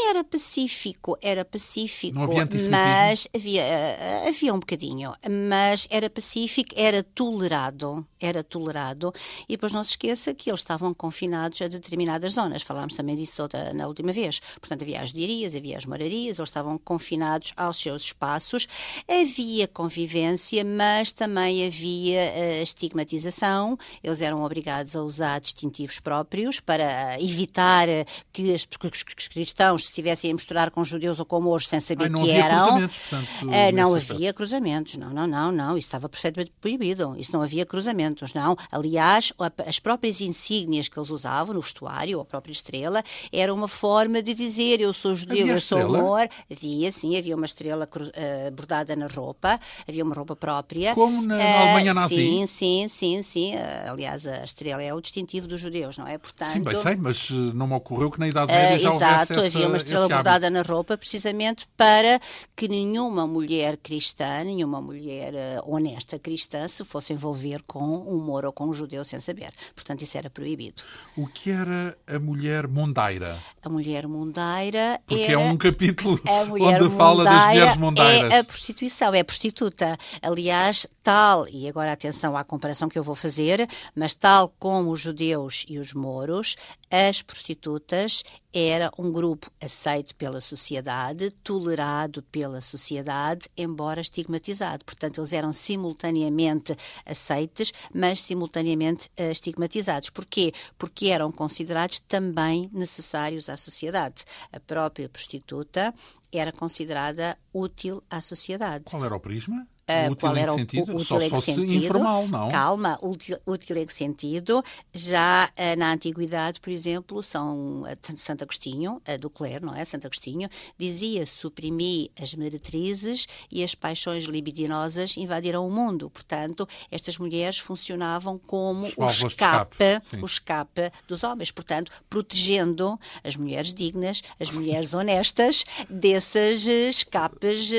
[0.09, 7.03] Era pacífico, era pacífico, havia mas havia, uh, havia um bocadinho, mas era pacífico, era
[7.03, 9.13] tolerado, era tolerado,
[9.47, 13.41] e depois não se esqueça que eles estavam confinados a determinadas zonas, falámos também disso
[13.41, 17.79] outra, na última vez, portanto havia as diarias, havia as morarias, eles estavam confinados aos
[17.79, 18.67] seus espaços,
[19.07, 27.19] havia convivência, mas também havia uh, estigmatização, eles eram obrigados a usar distintivos próprios para
[27.21, 31.79] evitar as, que os cristãos se estivessem a misturar com judeus ou com mouros sem
[31.79, 32.63] saber Ai, não que havia eram.
[32.65, 34.33] cruzamentos, portanto, Ah, não nesse havia aspecto.
[34.35, 38.55] cruzamentos, não, não, não, não, isso estava perfeitamente proibido, isso não havia cruzamentos, não.
[38.71, 39.31] Aliás,
[39.65, 44.21] as próprias insígnias que eles usavam no vestuário, ou a própria estrela, era uma forma
[44.21, 46.27] de dizer eu sou judeu, Havia eu sou amor.
[46.51, 50.93] Havia, sim, havia uma estrela ah, bordada na roupa, havia uma roupa própria.
[50.95, 52.15] Como na- na Ah, Alemanha nazi?
[52.15, 53.55] Sim, sim, sim, sim.
[53.55, 56.17] Ah, aliás, a estrela é o distintivo dos judeus, não é?
[56.17, 59.33] Portanto, Sim, bem sei, mas não me ocorreu que na Idade Média já houvesse exato,
[59.33, 60.23] essa, havia uma estrela esse hábito.
[60.23, 62.19] bordada na roupa precisamente para
[62.55, 68.47] que nenhuma mulher cristã, nenhuma mulher ah, honesta cristã se fosse envolver com um moro
[68.47, 69.53] ou com um judeu sem saber.
[69.73, 70.83] Portanto, isso era proibido.
[71.17, 73.37] O que era a mulher mondaira?
[73.61, 78.33] A mulher mundaira Porque é um capítulo onde fala das mulheres mondairas.
[78.33, 79.97] É a prostituição, é a prostituta.
[80.21, 85.01] Aliás, tal, e agora atenção à comparação que eu vou fazer, mas tal como os
[85.01, 86.55] judeus e os moros,
[86.89, 88.23] as prostitutas
[88.57, 94.85] era um grupo aceito pela sociedade, tolerado pela sociedade, embora estigmatizado.
[94.85, 96.73] Portanto, eles eram simultaneamente
[97.05, 100.09] aceites, mas simultaneamente eh, estigmatizados.
[100.09, 100.53] Porquê?
[100.77, 104.23] Porque eram considerados também necessários à sociedade.
[104.53, 105.93] A própria prostituta
[106.31, 108.85] era considerada útil à sociedade.
[108.85, 109.67] Qual era o prisma?
[109.87, 110.91] O útil qual era o- sentido?
[110.91, 111.73] o, útil Só fosse sentido?
[111.85, 112.49] informal, não?
[112.49, 114.63] Calma, útil, útil em que sentido?
[114.91, 119.85] Já ah, na Antiguidade, por exemplo, São T- Santo Agostinho, ah, do Clero, não é?
[119.85, 126.09] Santo Agostinho, dizia suprimir as meretrizes e as paixões libidinosas invadiram o mundo.
[126.09, 133.35] Portanto, estas mulheres funcionavam como o escape, escape, o escape dos homens, portanto, protegendo as
[133.35, 137.69] mulheres dignas, as mulheres honestas desses escapes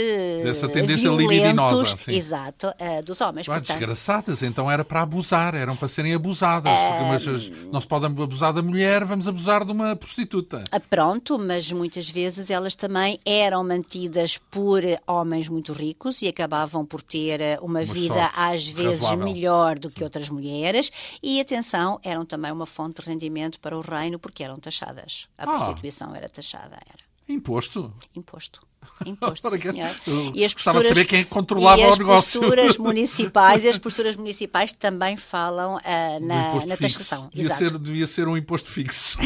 [0.44, 2.12] Dessa tendência violentos, libidinosa, sim.
[2.12, 3.48] exato, eh, dos homens.
[3.48, 6.72] Ah, portanto, desgraçadas, então era para abusar, eram para serem abusadas.
[6.72, 10.64] Porque, mas as- não se pode abusar da mulher, vamos abusar de uma prostituta.
[10.72, 16.28] Ah, Pronto, mas muitas vezes elas também eram mantidas por eh, homens muito ricos e
[16.28, 19.24] acabavam por ter eh, uma, vida às vezes razoável.
[19.24, 20.90] melhor do que outras mulheres
[21.22, 25.28] e atenção, eram também uma fonte de rendimento para o reino porque eram taxadas.
[25.36, 25.46] A Ah.
[25.46, 27.92] prostituição era taxada, era Imposto.
[28.14, 28.60] imposto.
[29.04, 29.94] Imposto, senhor.
[30.34, 32.40] E as gostava de posturas, saber quem é controlava e o as negócio.
[32.40, 35.74] posturas municipais, e as posturas municipais também falam
[36.20, 37.28] do na, na taxação.
[37.28, 37.58] Devia Exato.
[37.58, 39.18] ser, devia ser um imposto fixo.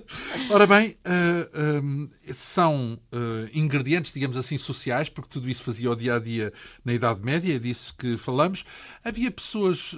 [0.50, 2.98] Ora bem, ah, são
[3.52, 6.52] ingredientes, digamos assim, sociais, porque tudo isso fazia o dia a dia
[6.84, 8.64] na Idade Média, é disso que falamos.
[9.04, 9.94] Havia pessoas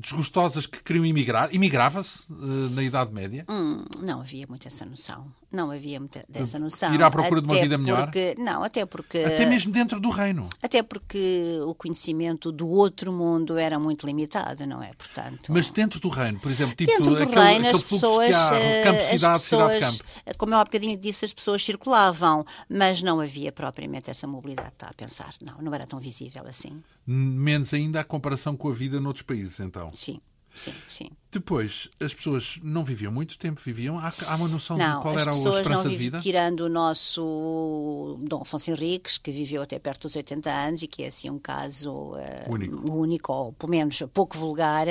[0.00, 1.48] desgostosas que queriam emigrar.
[1.54, 3.44] Imigrava-se na Idade Média?
[3.48, 5.26] Hum, não havia muito essa noção.
[5.52, 6.92] Não havia muita dessa noção.
[6.92, 8.04] Ir à procura de uma Até vida melhor?
[8.06, 9.18] porque- não, até porque.
[9.18, 10.48] Até mesmo dentro do reino.
[10.62, 14.92] Até porque o conhecimento do outro mundo era muito limitado, não é?
[14.92, 15.50] Portanto.
[15.50, 18.56] Mas dentro do reino, por exemplo, tipo Dentro do aquele, reino, aquele as pessoas, há,
[18.56, 20.38] eh, campo as cidade, cidade pessoas, campo.
[20.38, 24.88] como eu há bocadinho disse, as pessoas circulavam, mas não havia propriamente essa mobilidade, está
[24.88, 25.34] a pensar.
[25.40, 26.82] Não, não era tão visível assim.
[27.06, 29.90] Menos ainda a comparação com a vida noutros países, então.
[29.94, 30.20] Sim,
[30.54, 31.10] sim, sim.
[31.34, 33.98] Depois, as pessoas não viviam muito tempo, viviam.
[33.98, 36.18] Há, há uma noção Não, de qual era a esperança não de vida?
[36.20, 41.02] tirando o nosso Dom Afonso Henriques, que viveu até perto dos 80 anos e que
[41.02, 42.90] é assim um caso eh, Único.
[42.92, 44.86] único, ou pelo menos pouco vulgar,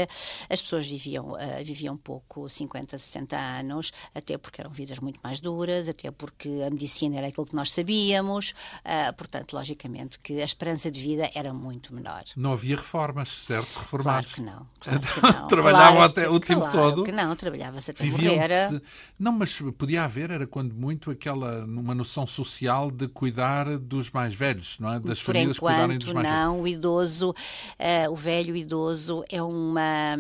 [0.49, 5.39] as pessoas viviam, eh, viviam pouco, 50, 60 anos, até porque eram vidas muito mais
[5.39, 10.45] duras, até porque a medicina era aquilo que nós sabíamos, eh, portanto, logicamente que a
[10.45, 12.23] esperança de vida era muito menor.
[12.35, 13.67] Não havia reformas, certo?
[13.73, 14.33] Claro Reformados.
[14.33, 14.67] que não.
[14.79, 15.47] Claro que não.
[15.47, 17.03] trabalhavam Claro até o tempo claro todo.
[17.03, 18.81] que não, trabalhava-se até morrer.
[19.19, 24.34] Não, mas podia haver, era quando muito aquela, numa noção social de cuidar dos mais
[24.36, 24.99] velhos, não é?
[24.99, 26.47] Das Por famílias cuidarem dos enquanto, mais velhos.
[26.47, 26.61] não.
[26.61, 27.36] O idoso,
[27.79, 30.15] eh, o velho idoso é uma,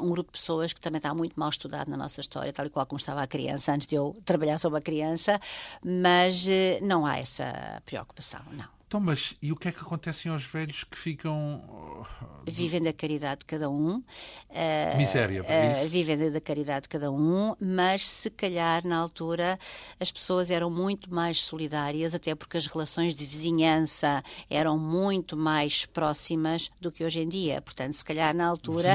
[0.00, 2.70] um grupo de pessoas que também está muito mal estudado na nossa história, tal e
[2.70, 5.40] qual como estava a criança, antes de eu trabalhar sobre a criança,
[5.84, 8.77] mas eh, não há essa preocupação, não.
[8.88, 11.62] Então, mas e o que é que acontece aos velhos que ficam.
[11.68, 13.98] Oh, vivem da caridade de cada um.
[13.98, 15.90] Uh, Miséria, uh, isso.
[15.90, 19.58] Vivem da caridade de cada um, mas se calhar na altura
[20.00, 25.84] as pessoas eram muito mais solidárias, até porque as relações de vizinhança eram muito mais
[25.84, 27.60] próximas do que hoje em dia.
[27.60, 28.94] Portanto, se calhar na altura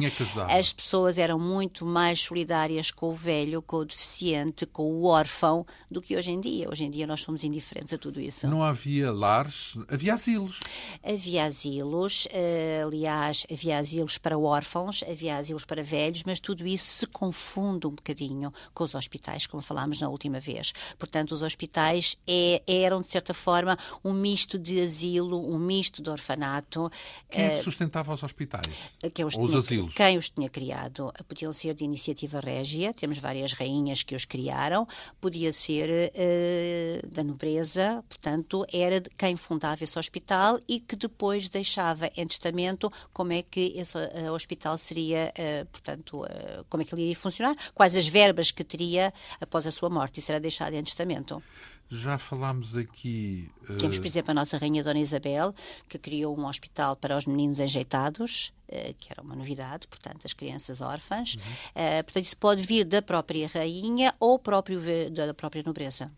[0.49, 5.63] as pessoas eram muito mais solidárias com o velho, com o deficiente, com o órfão
[5.91, 6.67] do que hoje em dia.
[6.67, 8.47] Hoje em dia nós somos indiferentes a tudo isso.
[8.47, 10.59] Não havia lares Havia asilos.
[11.03, 16.85] Havia asilos, uh, aliás, havia asilos para órfãos, havia asilos para velhos, mas tudo isso
[16.85, 20.73] se confunde um bocadinho com os hospitais, como falámos na última vez.
[20.97, 26.09] Portanto, os hospitais é, eram, de certa forma, um misto de asilo, um misto de
[26.09, 26.91] orfanato.
[27.29, 28.67] Quem é que eh, sustentava os hospitais?
[29.13, 29.93] Quem os, Ou tinha, os asilos?
[29.95, 31.11] Quem os tinha criado?
[31.27, 34.87] Podiam ser de iniciativa régia, temos várias rainhas que os criaram,
[35.19, 41.49] podia ser uh, da nobreza, portanto, era de quem fundava esse hospital e que depois
[41.49, 46.85] deixava em testamento como é que esse uh, hospital seria, uh, portanto, uh, como é
[46.85, 50.19] que ele iria funcionar, quais as verbas que teria após a sua morte.
[50.19, 51.41] Isso era deixado em testamento.
[51.89, 53.49] Já falámos aqui.
[53.77, 55.53] Temos, por exemplo, a nossa Rainha Dona Isabel,
[55.87, 58.51] que criou um hospital para os meninos enjeitados,
[58.97, 61.35] que era uma novidade, portanto, as crianças órfãs.
[61.35, 62.03] Uhum.
[62.03, 66.11] portanto, isso pode vir da própria rainha ou próprio, da própria nobreza.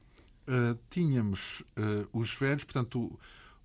[0.90, 1.62] tínhamos
[2.14, 3.20] os velhos, portanto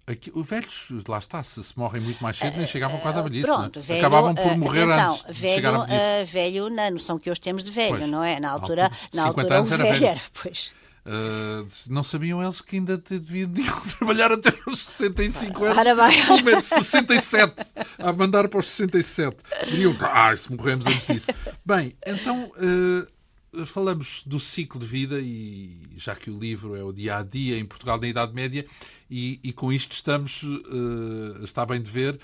[0.06, 3.22] Aqui, os velhos, lá está, se, se, morrem muito mais cedo, nem chegavam quase à
[3.22, 3.46] velhice.
[3.46, 3.84] Pronto, né?
[3.86, 5.40] velho, Acabavam por morrer atenção, antes.
[5.40, 5.86] Velho, uh,
[6.26, 8.40] velho na noção que hoje temos de velho, pois, não é?
[8.40, 10.06] Na altura, na altura o velho, velho.
[10.06, 10.20] era.
[10.42, 10.72] Pois.
[11.06, 13.50] Uh, não sabiam eles que ainda deviam
[13.98, 15.78] trabalhar até os 65 anos.
[15.78, 16.26] Ora bem.
[16.26, 17.54] Pelo menos 67.
[17.98, 19.36] A mandar para os 67.
[19.70, 21.30] Diriam, ah, se morremos antes disso.
[21.64, 22.50] Bem, então.
[22.56, 23.19] Uh,
[23.66, 27.58] falamos do ciclo de vida e já que o livro é o dia a dia
[27.58, 28.64] em Portugal na Idade Média
[29.10, 32.18] e, e com isto estamos uh, está bem de ver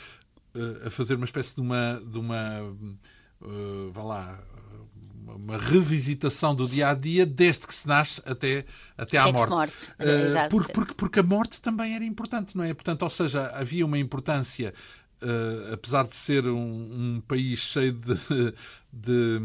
[0.55, 2.63] uh, a fazer uma espécie de uma de uma
[3.43, 4.39] uh, vá lá
[5.27, 8.65] uma revisitação do dia a dia desde que se nasce até
[8.97, 9.91] até à morte, morte.
[9.91, 12.73] Uh, porque, porque porque a morte também era importante não é?
[12.73, 14.73] Portanto ou seja havia uma importância
[15.23, 18.15] Uh, apesar de ser um, um país cheio de,
[18.93, 19.39] de,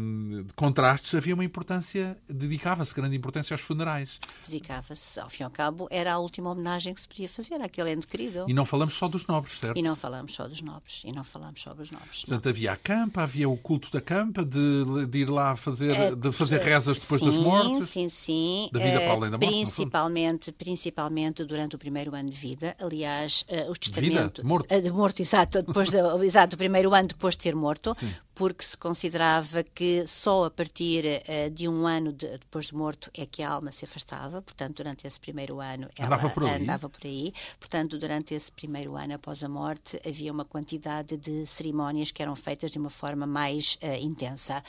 [0.44, 4.18] de, contrastes, havia uma importância, dedicava-se grande importância aos funerais.
[4.46, 7.92] Dedicava-se, ao fim e ao cabo, era a última homenagem que se podia fazer àquele
[7.92, 8.46] ente querido.
[8.48, 9.76] E não falamos só dos nobres, certo?
[9.76, 12.24] E não falamos só dos nobres, e não falamos só dos nobres.
[12.24, 12.50] Portanto, não.
[12.50, 16.32] havia a campa, havia o culto da campa, de, de ir lá fazer, é, de
[16.32, 17.88] fazer rezas depois sim, das mortes.
[17.90, 19.46] Sim, sim, Da vida para além da morte.
[19.46, 22.74] Principalmente, principalmente durante o primeiro ano de vida.
[22.80, 24.12] Aliás, o testamento.
[24.12, 24.32] Vida?
[24.34, 24.80] De morto.
[24.80, 27.94] De morto, exato, depois de, exato, o primeiro ano depois de ter morto.
[28.00, 32.74] Sim porque se considerava que só a partir uh, de um ano de, depois de
[32.74, 36.44] morto é que a alma se afastava, portanto, durante esse primeiro ano ela andava por,
[36.44, 37.32] andava por aí.
[37.58, 42.34] Portanto, durante esse primeiro ano após a morte havia uma quantidade de cerimónias que eram
[42.34, 44.62] feitas de uma forma mais uh, intensa.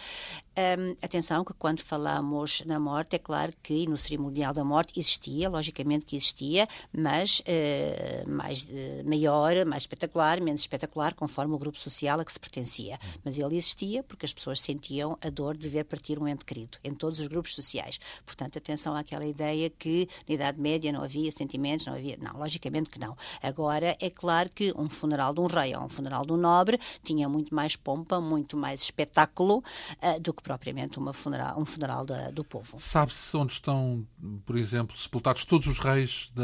[0.56, 5.50] Um, atenção que quando falamos na morte, é claro que no cerimonial da morte existia,
[5.50, 8.68] logicamente que existia, mas uh, mais
[9.06, 13.00] maior, mais espetacular, menos espetacular, conforme o grupo social a que se pertencia.
[13.24, 16.78] Mas ele existia porque as pessoas sentiam a dor de ver partir um ente querido,
[16.84, 18.00] em todos os grupos sociais.
[18.26, 22.18] Portanto, atenção àquela ideia que na Idade Média não havia sentimentos, não havia.
[22.22, 23.18] Não, logicamente que não.
[23.42, 26.80] Agora, é claro que um funeral de um rei ou um funeral de um nobre
[27.04, 32.06] tinha muito mais pompa, muito mais espetáculo uh, do que propriamente uma funeral, um funeral
[32.06, 32.80] da, do povo.
[32.80, 34.06] Sabe-se onde estão,
[34.46, 36.44] por exemplo, sepultados todos os reis da.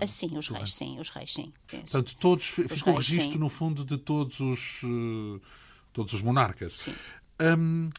[0.00, 1.52] Ah, sim, os reis, sim, os reis, sim.
[1.66, 3.38] sim Portanto, todos, ficou o registro, sim.
[3.38, 4.82] no fundo, de todos os.
[4.82, 5.40] Uh
[5.98, 6.76] todos os monarcas.
[6.76, 6.94] Sim.
[7.40, 7.90] Um,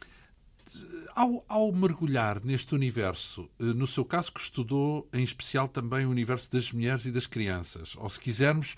[1.13, 6.09] ao, ao, mergulhar neste universo, eh, no seu caso que estudou em especial também o
[6.09, 8.77] universo das mulheres e das crianças, ou se quisermos,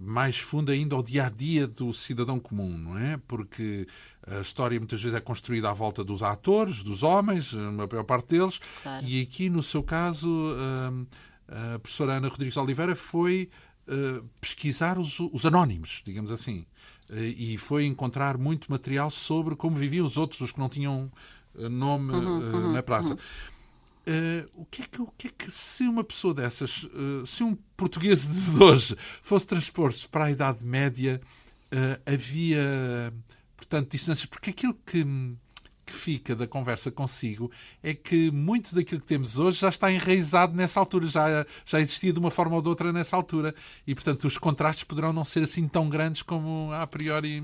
[0.00, 3.18] mais fundo ainda ao dia a dia do cidadão comum, não é?
[3.28, 3.86] Porque
[4.26, 8.30] a história muitas vezes é construída à volta dos atores, dos homens, a maior parte
[8.30, 9.06] deles, claro.
[9.06, 10.28] e aqui no seu caso
[11.48, 13.48] a professora Ana Rodrigues Oliveira foi
[13.88, 16.66] eh, pesquisar os, os anónimos, digamos assim.
[17.10, 21.10] Eh, e foi encontrar muito material sobre como viviam os outros, os que não tinham
[21.58, 23.14] eh, nome uhum, uhum, na praça.
[23.14, 23.18] Uhum.
[24.08, 27.42] Uh, o, que é que, o que é que, se uma pessoa dessas, uh, se
[27.42, 31.20] um português de hoje fosse transpor-se para a Idade Média,
[31.72, 33.12] uh, havia,
[33.56, 34.26] portanto, dissonâncias?
[34.26, 35.04] Porque aquilo que
[35.86, 37.50] que fica da conversa consigo
[37.82, 42.12] é que muito daquilo que temos hoje já está enraizado nessa altura, já, já existia
[42.12, 43.54] de uma forma ou de outra nessa altura.
[43.86, 47.42] E, portanto, os contrastes poderão não ser assim tão grandes como a priori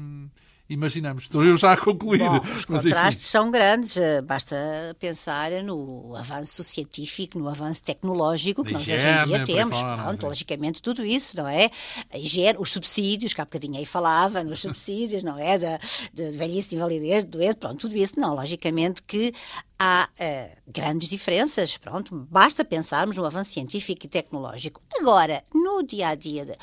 [0.73, 1.25] imaginamos.
[1.25, 2.19] Estou eu já a concluir.
[2.19, 3.97] Bom, os contrastes são grandes.
[3.97, 4.57] Eh, basta
[4.99, 9.79] pensar no avanço científico, no avanço tecnológico que nós hoje em dia temos.
[9.79, 11.71] Fora, Pronto, logicamente, tudo isso, não é?
[12.13, 15.59] A higiene, os subsídios, que há bocadinho aí falava, nos subsídios, não é?
[15.59, 15.79] Da,
[16.13, 18.35] de velhice, de invalidez, de doença, pronto, tudo isso, não.
[18.35, 19.33] Logicamente que
[19.79, 24.81] há uh, grandes diferenças, pronto, basta pensarmos no avanço científico e tecnológico.
[24.99, 26.57] Agora, no dia a dia, de,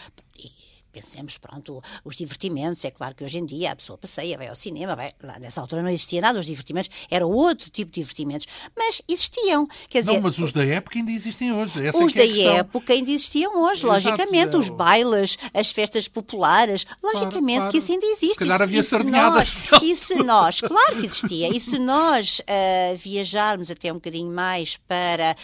[0.90, 4.56] pensemos, pronto, os divertimentos, é claro que hoje em dia a pessoa passeia, vai ao
[4.56, 8.48] cinema, vai, lá nessa altura não existia nada, os divertimentos, era outro tipo de divertimentos,
[8.76, 10.14] mas existiam, quer dizer...
[10.14, 13.12] Não, mas os da época ainda existem hoje, Essa é Os é da época ainda
[13.12, 14.58] existiam hoje, Exato, logicamente, é...
[14.58, 17.72] os bailes, as festas populares, logicamente claro, claro.
[17.72, 18.34] que isso ainda existe.
[18.34, 19.64] Se calhar havia sardinhadas.
[19.82, 24.78] E se nós, claro que existia, e se nós uh, viajarmos até um bocadinho mais
[24.78, 25.36] para,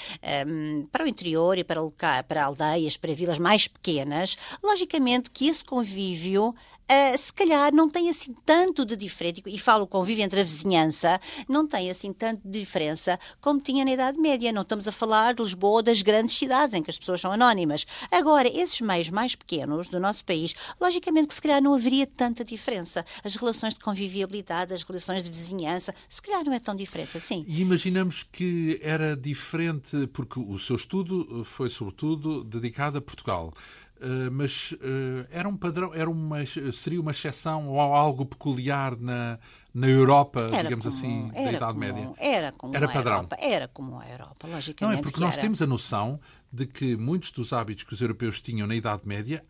[0.48, 1.82] um, ehm, para o interior e para,
[2.28, 6.56] para aldeias, para vilas mais pequenas, logicamente que esse convívio
[6.86, 11.20] Uh, se calhar não tem assim tanto de diferente, e falo convívio entre a vizinhança,
[11.50, 14.52] não tem assim tanto de diferença como tinha na Idade Média.
[14.52, 17.88] Não estamos a falar de Lisboa, das grandes cidades, em que as pessoas são anónimas.
[18.12, 22.46] Agora, esses meios mais pequenos do nosso país, logicamente que se calhar não haveria tanta
[22.46, 23.04] diferença.
[23.24, 27.44] As relações de convivialidade, as relações de vizinhança, se calhar não é tão diferente assim.
[27.48, 33.52] E imaginamos que era diferente, porque o seu estudo foi sobretudo dedicado a Portugal.
[33.98, 36.40] Uh, mas uh, era um padrão, era uma,
[36.74, 39.40] seria uma exceção ou algo peculiar na,
[39.74, 42.14] na Europa, era digamos como, assim, da Idade como, Média?
[42.18, 43.14] Era como era a padrão.
[43.14, 44.82] Europa, era como a Europa, logicamente.
[44.82, 45.42] Não, é porque nós era.
[45.42, 46.20] temos a noção
[46.52, 49.46] de que muitos dos hábitos que os europeus tinham na Idade Média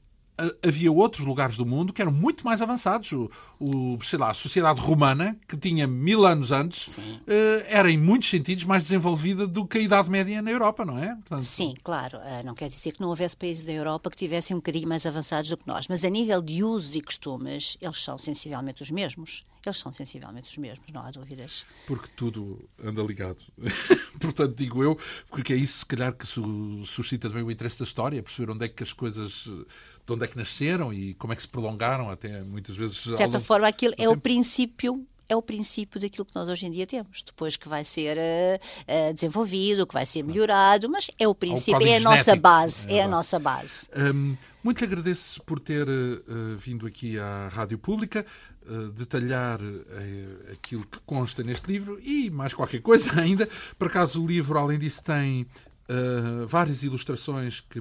[0.64, 3.12] havia outros lugares do mundo que eram muito mais avançados.
[3.12, 3.30] O,
[3.60, 7.02] o sei lá, a sociedade romana, que tinha mil anos antes, uh,
[7.68, 11.16] era em muitos sentidos mais desenvolvida do que a Idade Média na Europa, não é?
[11.16, 11.44] Portanto...
[11.44, 12.18] Sim, claro.
[12.18, 15.06] Uh, não quer dizer que não houvesse países da Europa que tivessem um bocadinho mais
[15.06, 18.92] avançados do que nós, mas a nível de usos e costumes, eles são sensivelmente os
[18.92, 19.44] mesmos.
[19.66, 21.66] Eles são sensivelmente os mesmos, não há dúvidas.
[21.88, 23.40] Porque tudo anda ligado.
[24.22, 26.28] Portanto, digo eu, porque é isso, se calhar, que
[26.86, 29.50] suscita também o interesse da história, perceber onde é que as coisas
[30.06, 32.98] de onde é que nasceram e como é que se prolongaram até muitas vezes.
[32.98, 36.72] De certa forma, aquilo é o princípio é o princípio daquilo que nós hoje em
[36.72, 37.24] dia temos.
[37.24, 41.96] Depois que vai ser uh, desenvolvido, que vai ser melhorado, mas é o princípio, é
[41.96, 42.10] a genético.
[42.10, 43.90] nossa base, é, é a nossa base.
[43.96, 48.26] Um, muito lhe agradeço por ter uh, vindo aqui à Rádio Pública,
[48.68, 49.60] uh, detalhar
[50.52, 53.50] aquilo que consta neste livro e mais qualquer coisa ainda.
[53.78, 55.48] Por acaso o livro, além disso, tem
[55.88, 57.80] Uh, várias ilustrações que,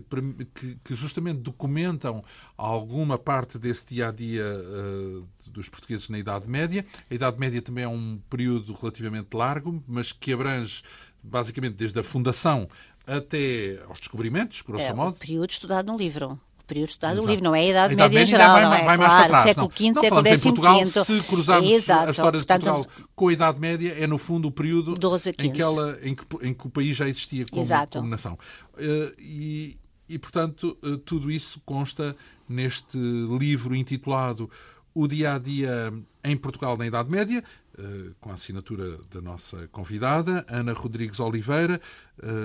[0.54, 2.22] que, que, justamente documentam
[2.54, 6.84] alguma parte desse dia a dia uh, dos portugueses na Idade Média.
[7.10, 10.82] A Idade Média também é um período relativamente largo, mas que abrange
[11.22, 12.68] basicamente desde a fundação
[13.06, 15.16] até aos descobrimentos, grosso é, modo.
[15.16, 16.38] Um período estudado no livro
[16.74, 18.84] período estudado do livro, não é a Idade Média em geral, vai, não é?
[18.84, 22.08] Vai mais claro, para trás, século V, século X, em Portugal, se cruzarmos Exato.
[22.08, 24.94] a história de Portugal Portanto, com a Idade Média, é no fundo o período
[25.38, 28.38] em que, ela, em, que, em que o país já existia como, como nação.
[28.74, 29.76] Uh, e,
[30.08, 32.16] e, portanto, uh, tudo isso consta
[32.48, 34.50] neste livro intitulado
[34.92, 35.92] O Dia a Dia
[36.24, 37.42] em Portugal na Idade Média,
[37.78, 41.80] uh, com a assinatura da nossa convidada, Ana Rodrigues Oliveira,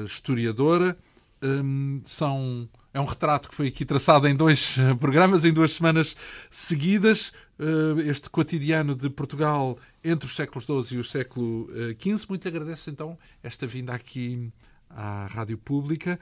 [0.05, 0.97] historiadora.
[1.41, 6.15] Um, são é um retrato que foi aqui traçado em dois programas, em duas semanas
[6.49, 7.31] seguidas.
[7.59, 11.69] Eh, este cotidiano de Portugal entre os séculos XII e o século
[11.99, 12.23] XV.
[12.23, 14.49] Eh, Muito agradeço então esta vinda aqui
[14.89, 16.19] à Rádio Pública,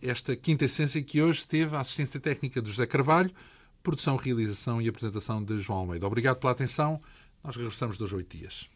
[0.00, 3.30] esta quinta essência que hoje teve a assistência técnica do José Carvalho,
[3.82, 6.06] produção, realização e apresentação de João Almeida.
[6.06, 7.00] Obrigado pela atenção.
[7.42, 8.68] Nós regressamos dois oito dias.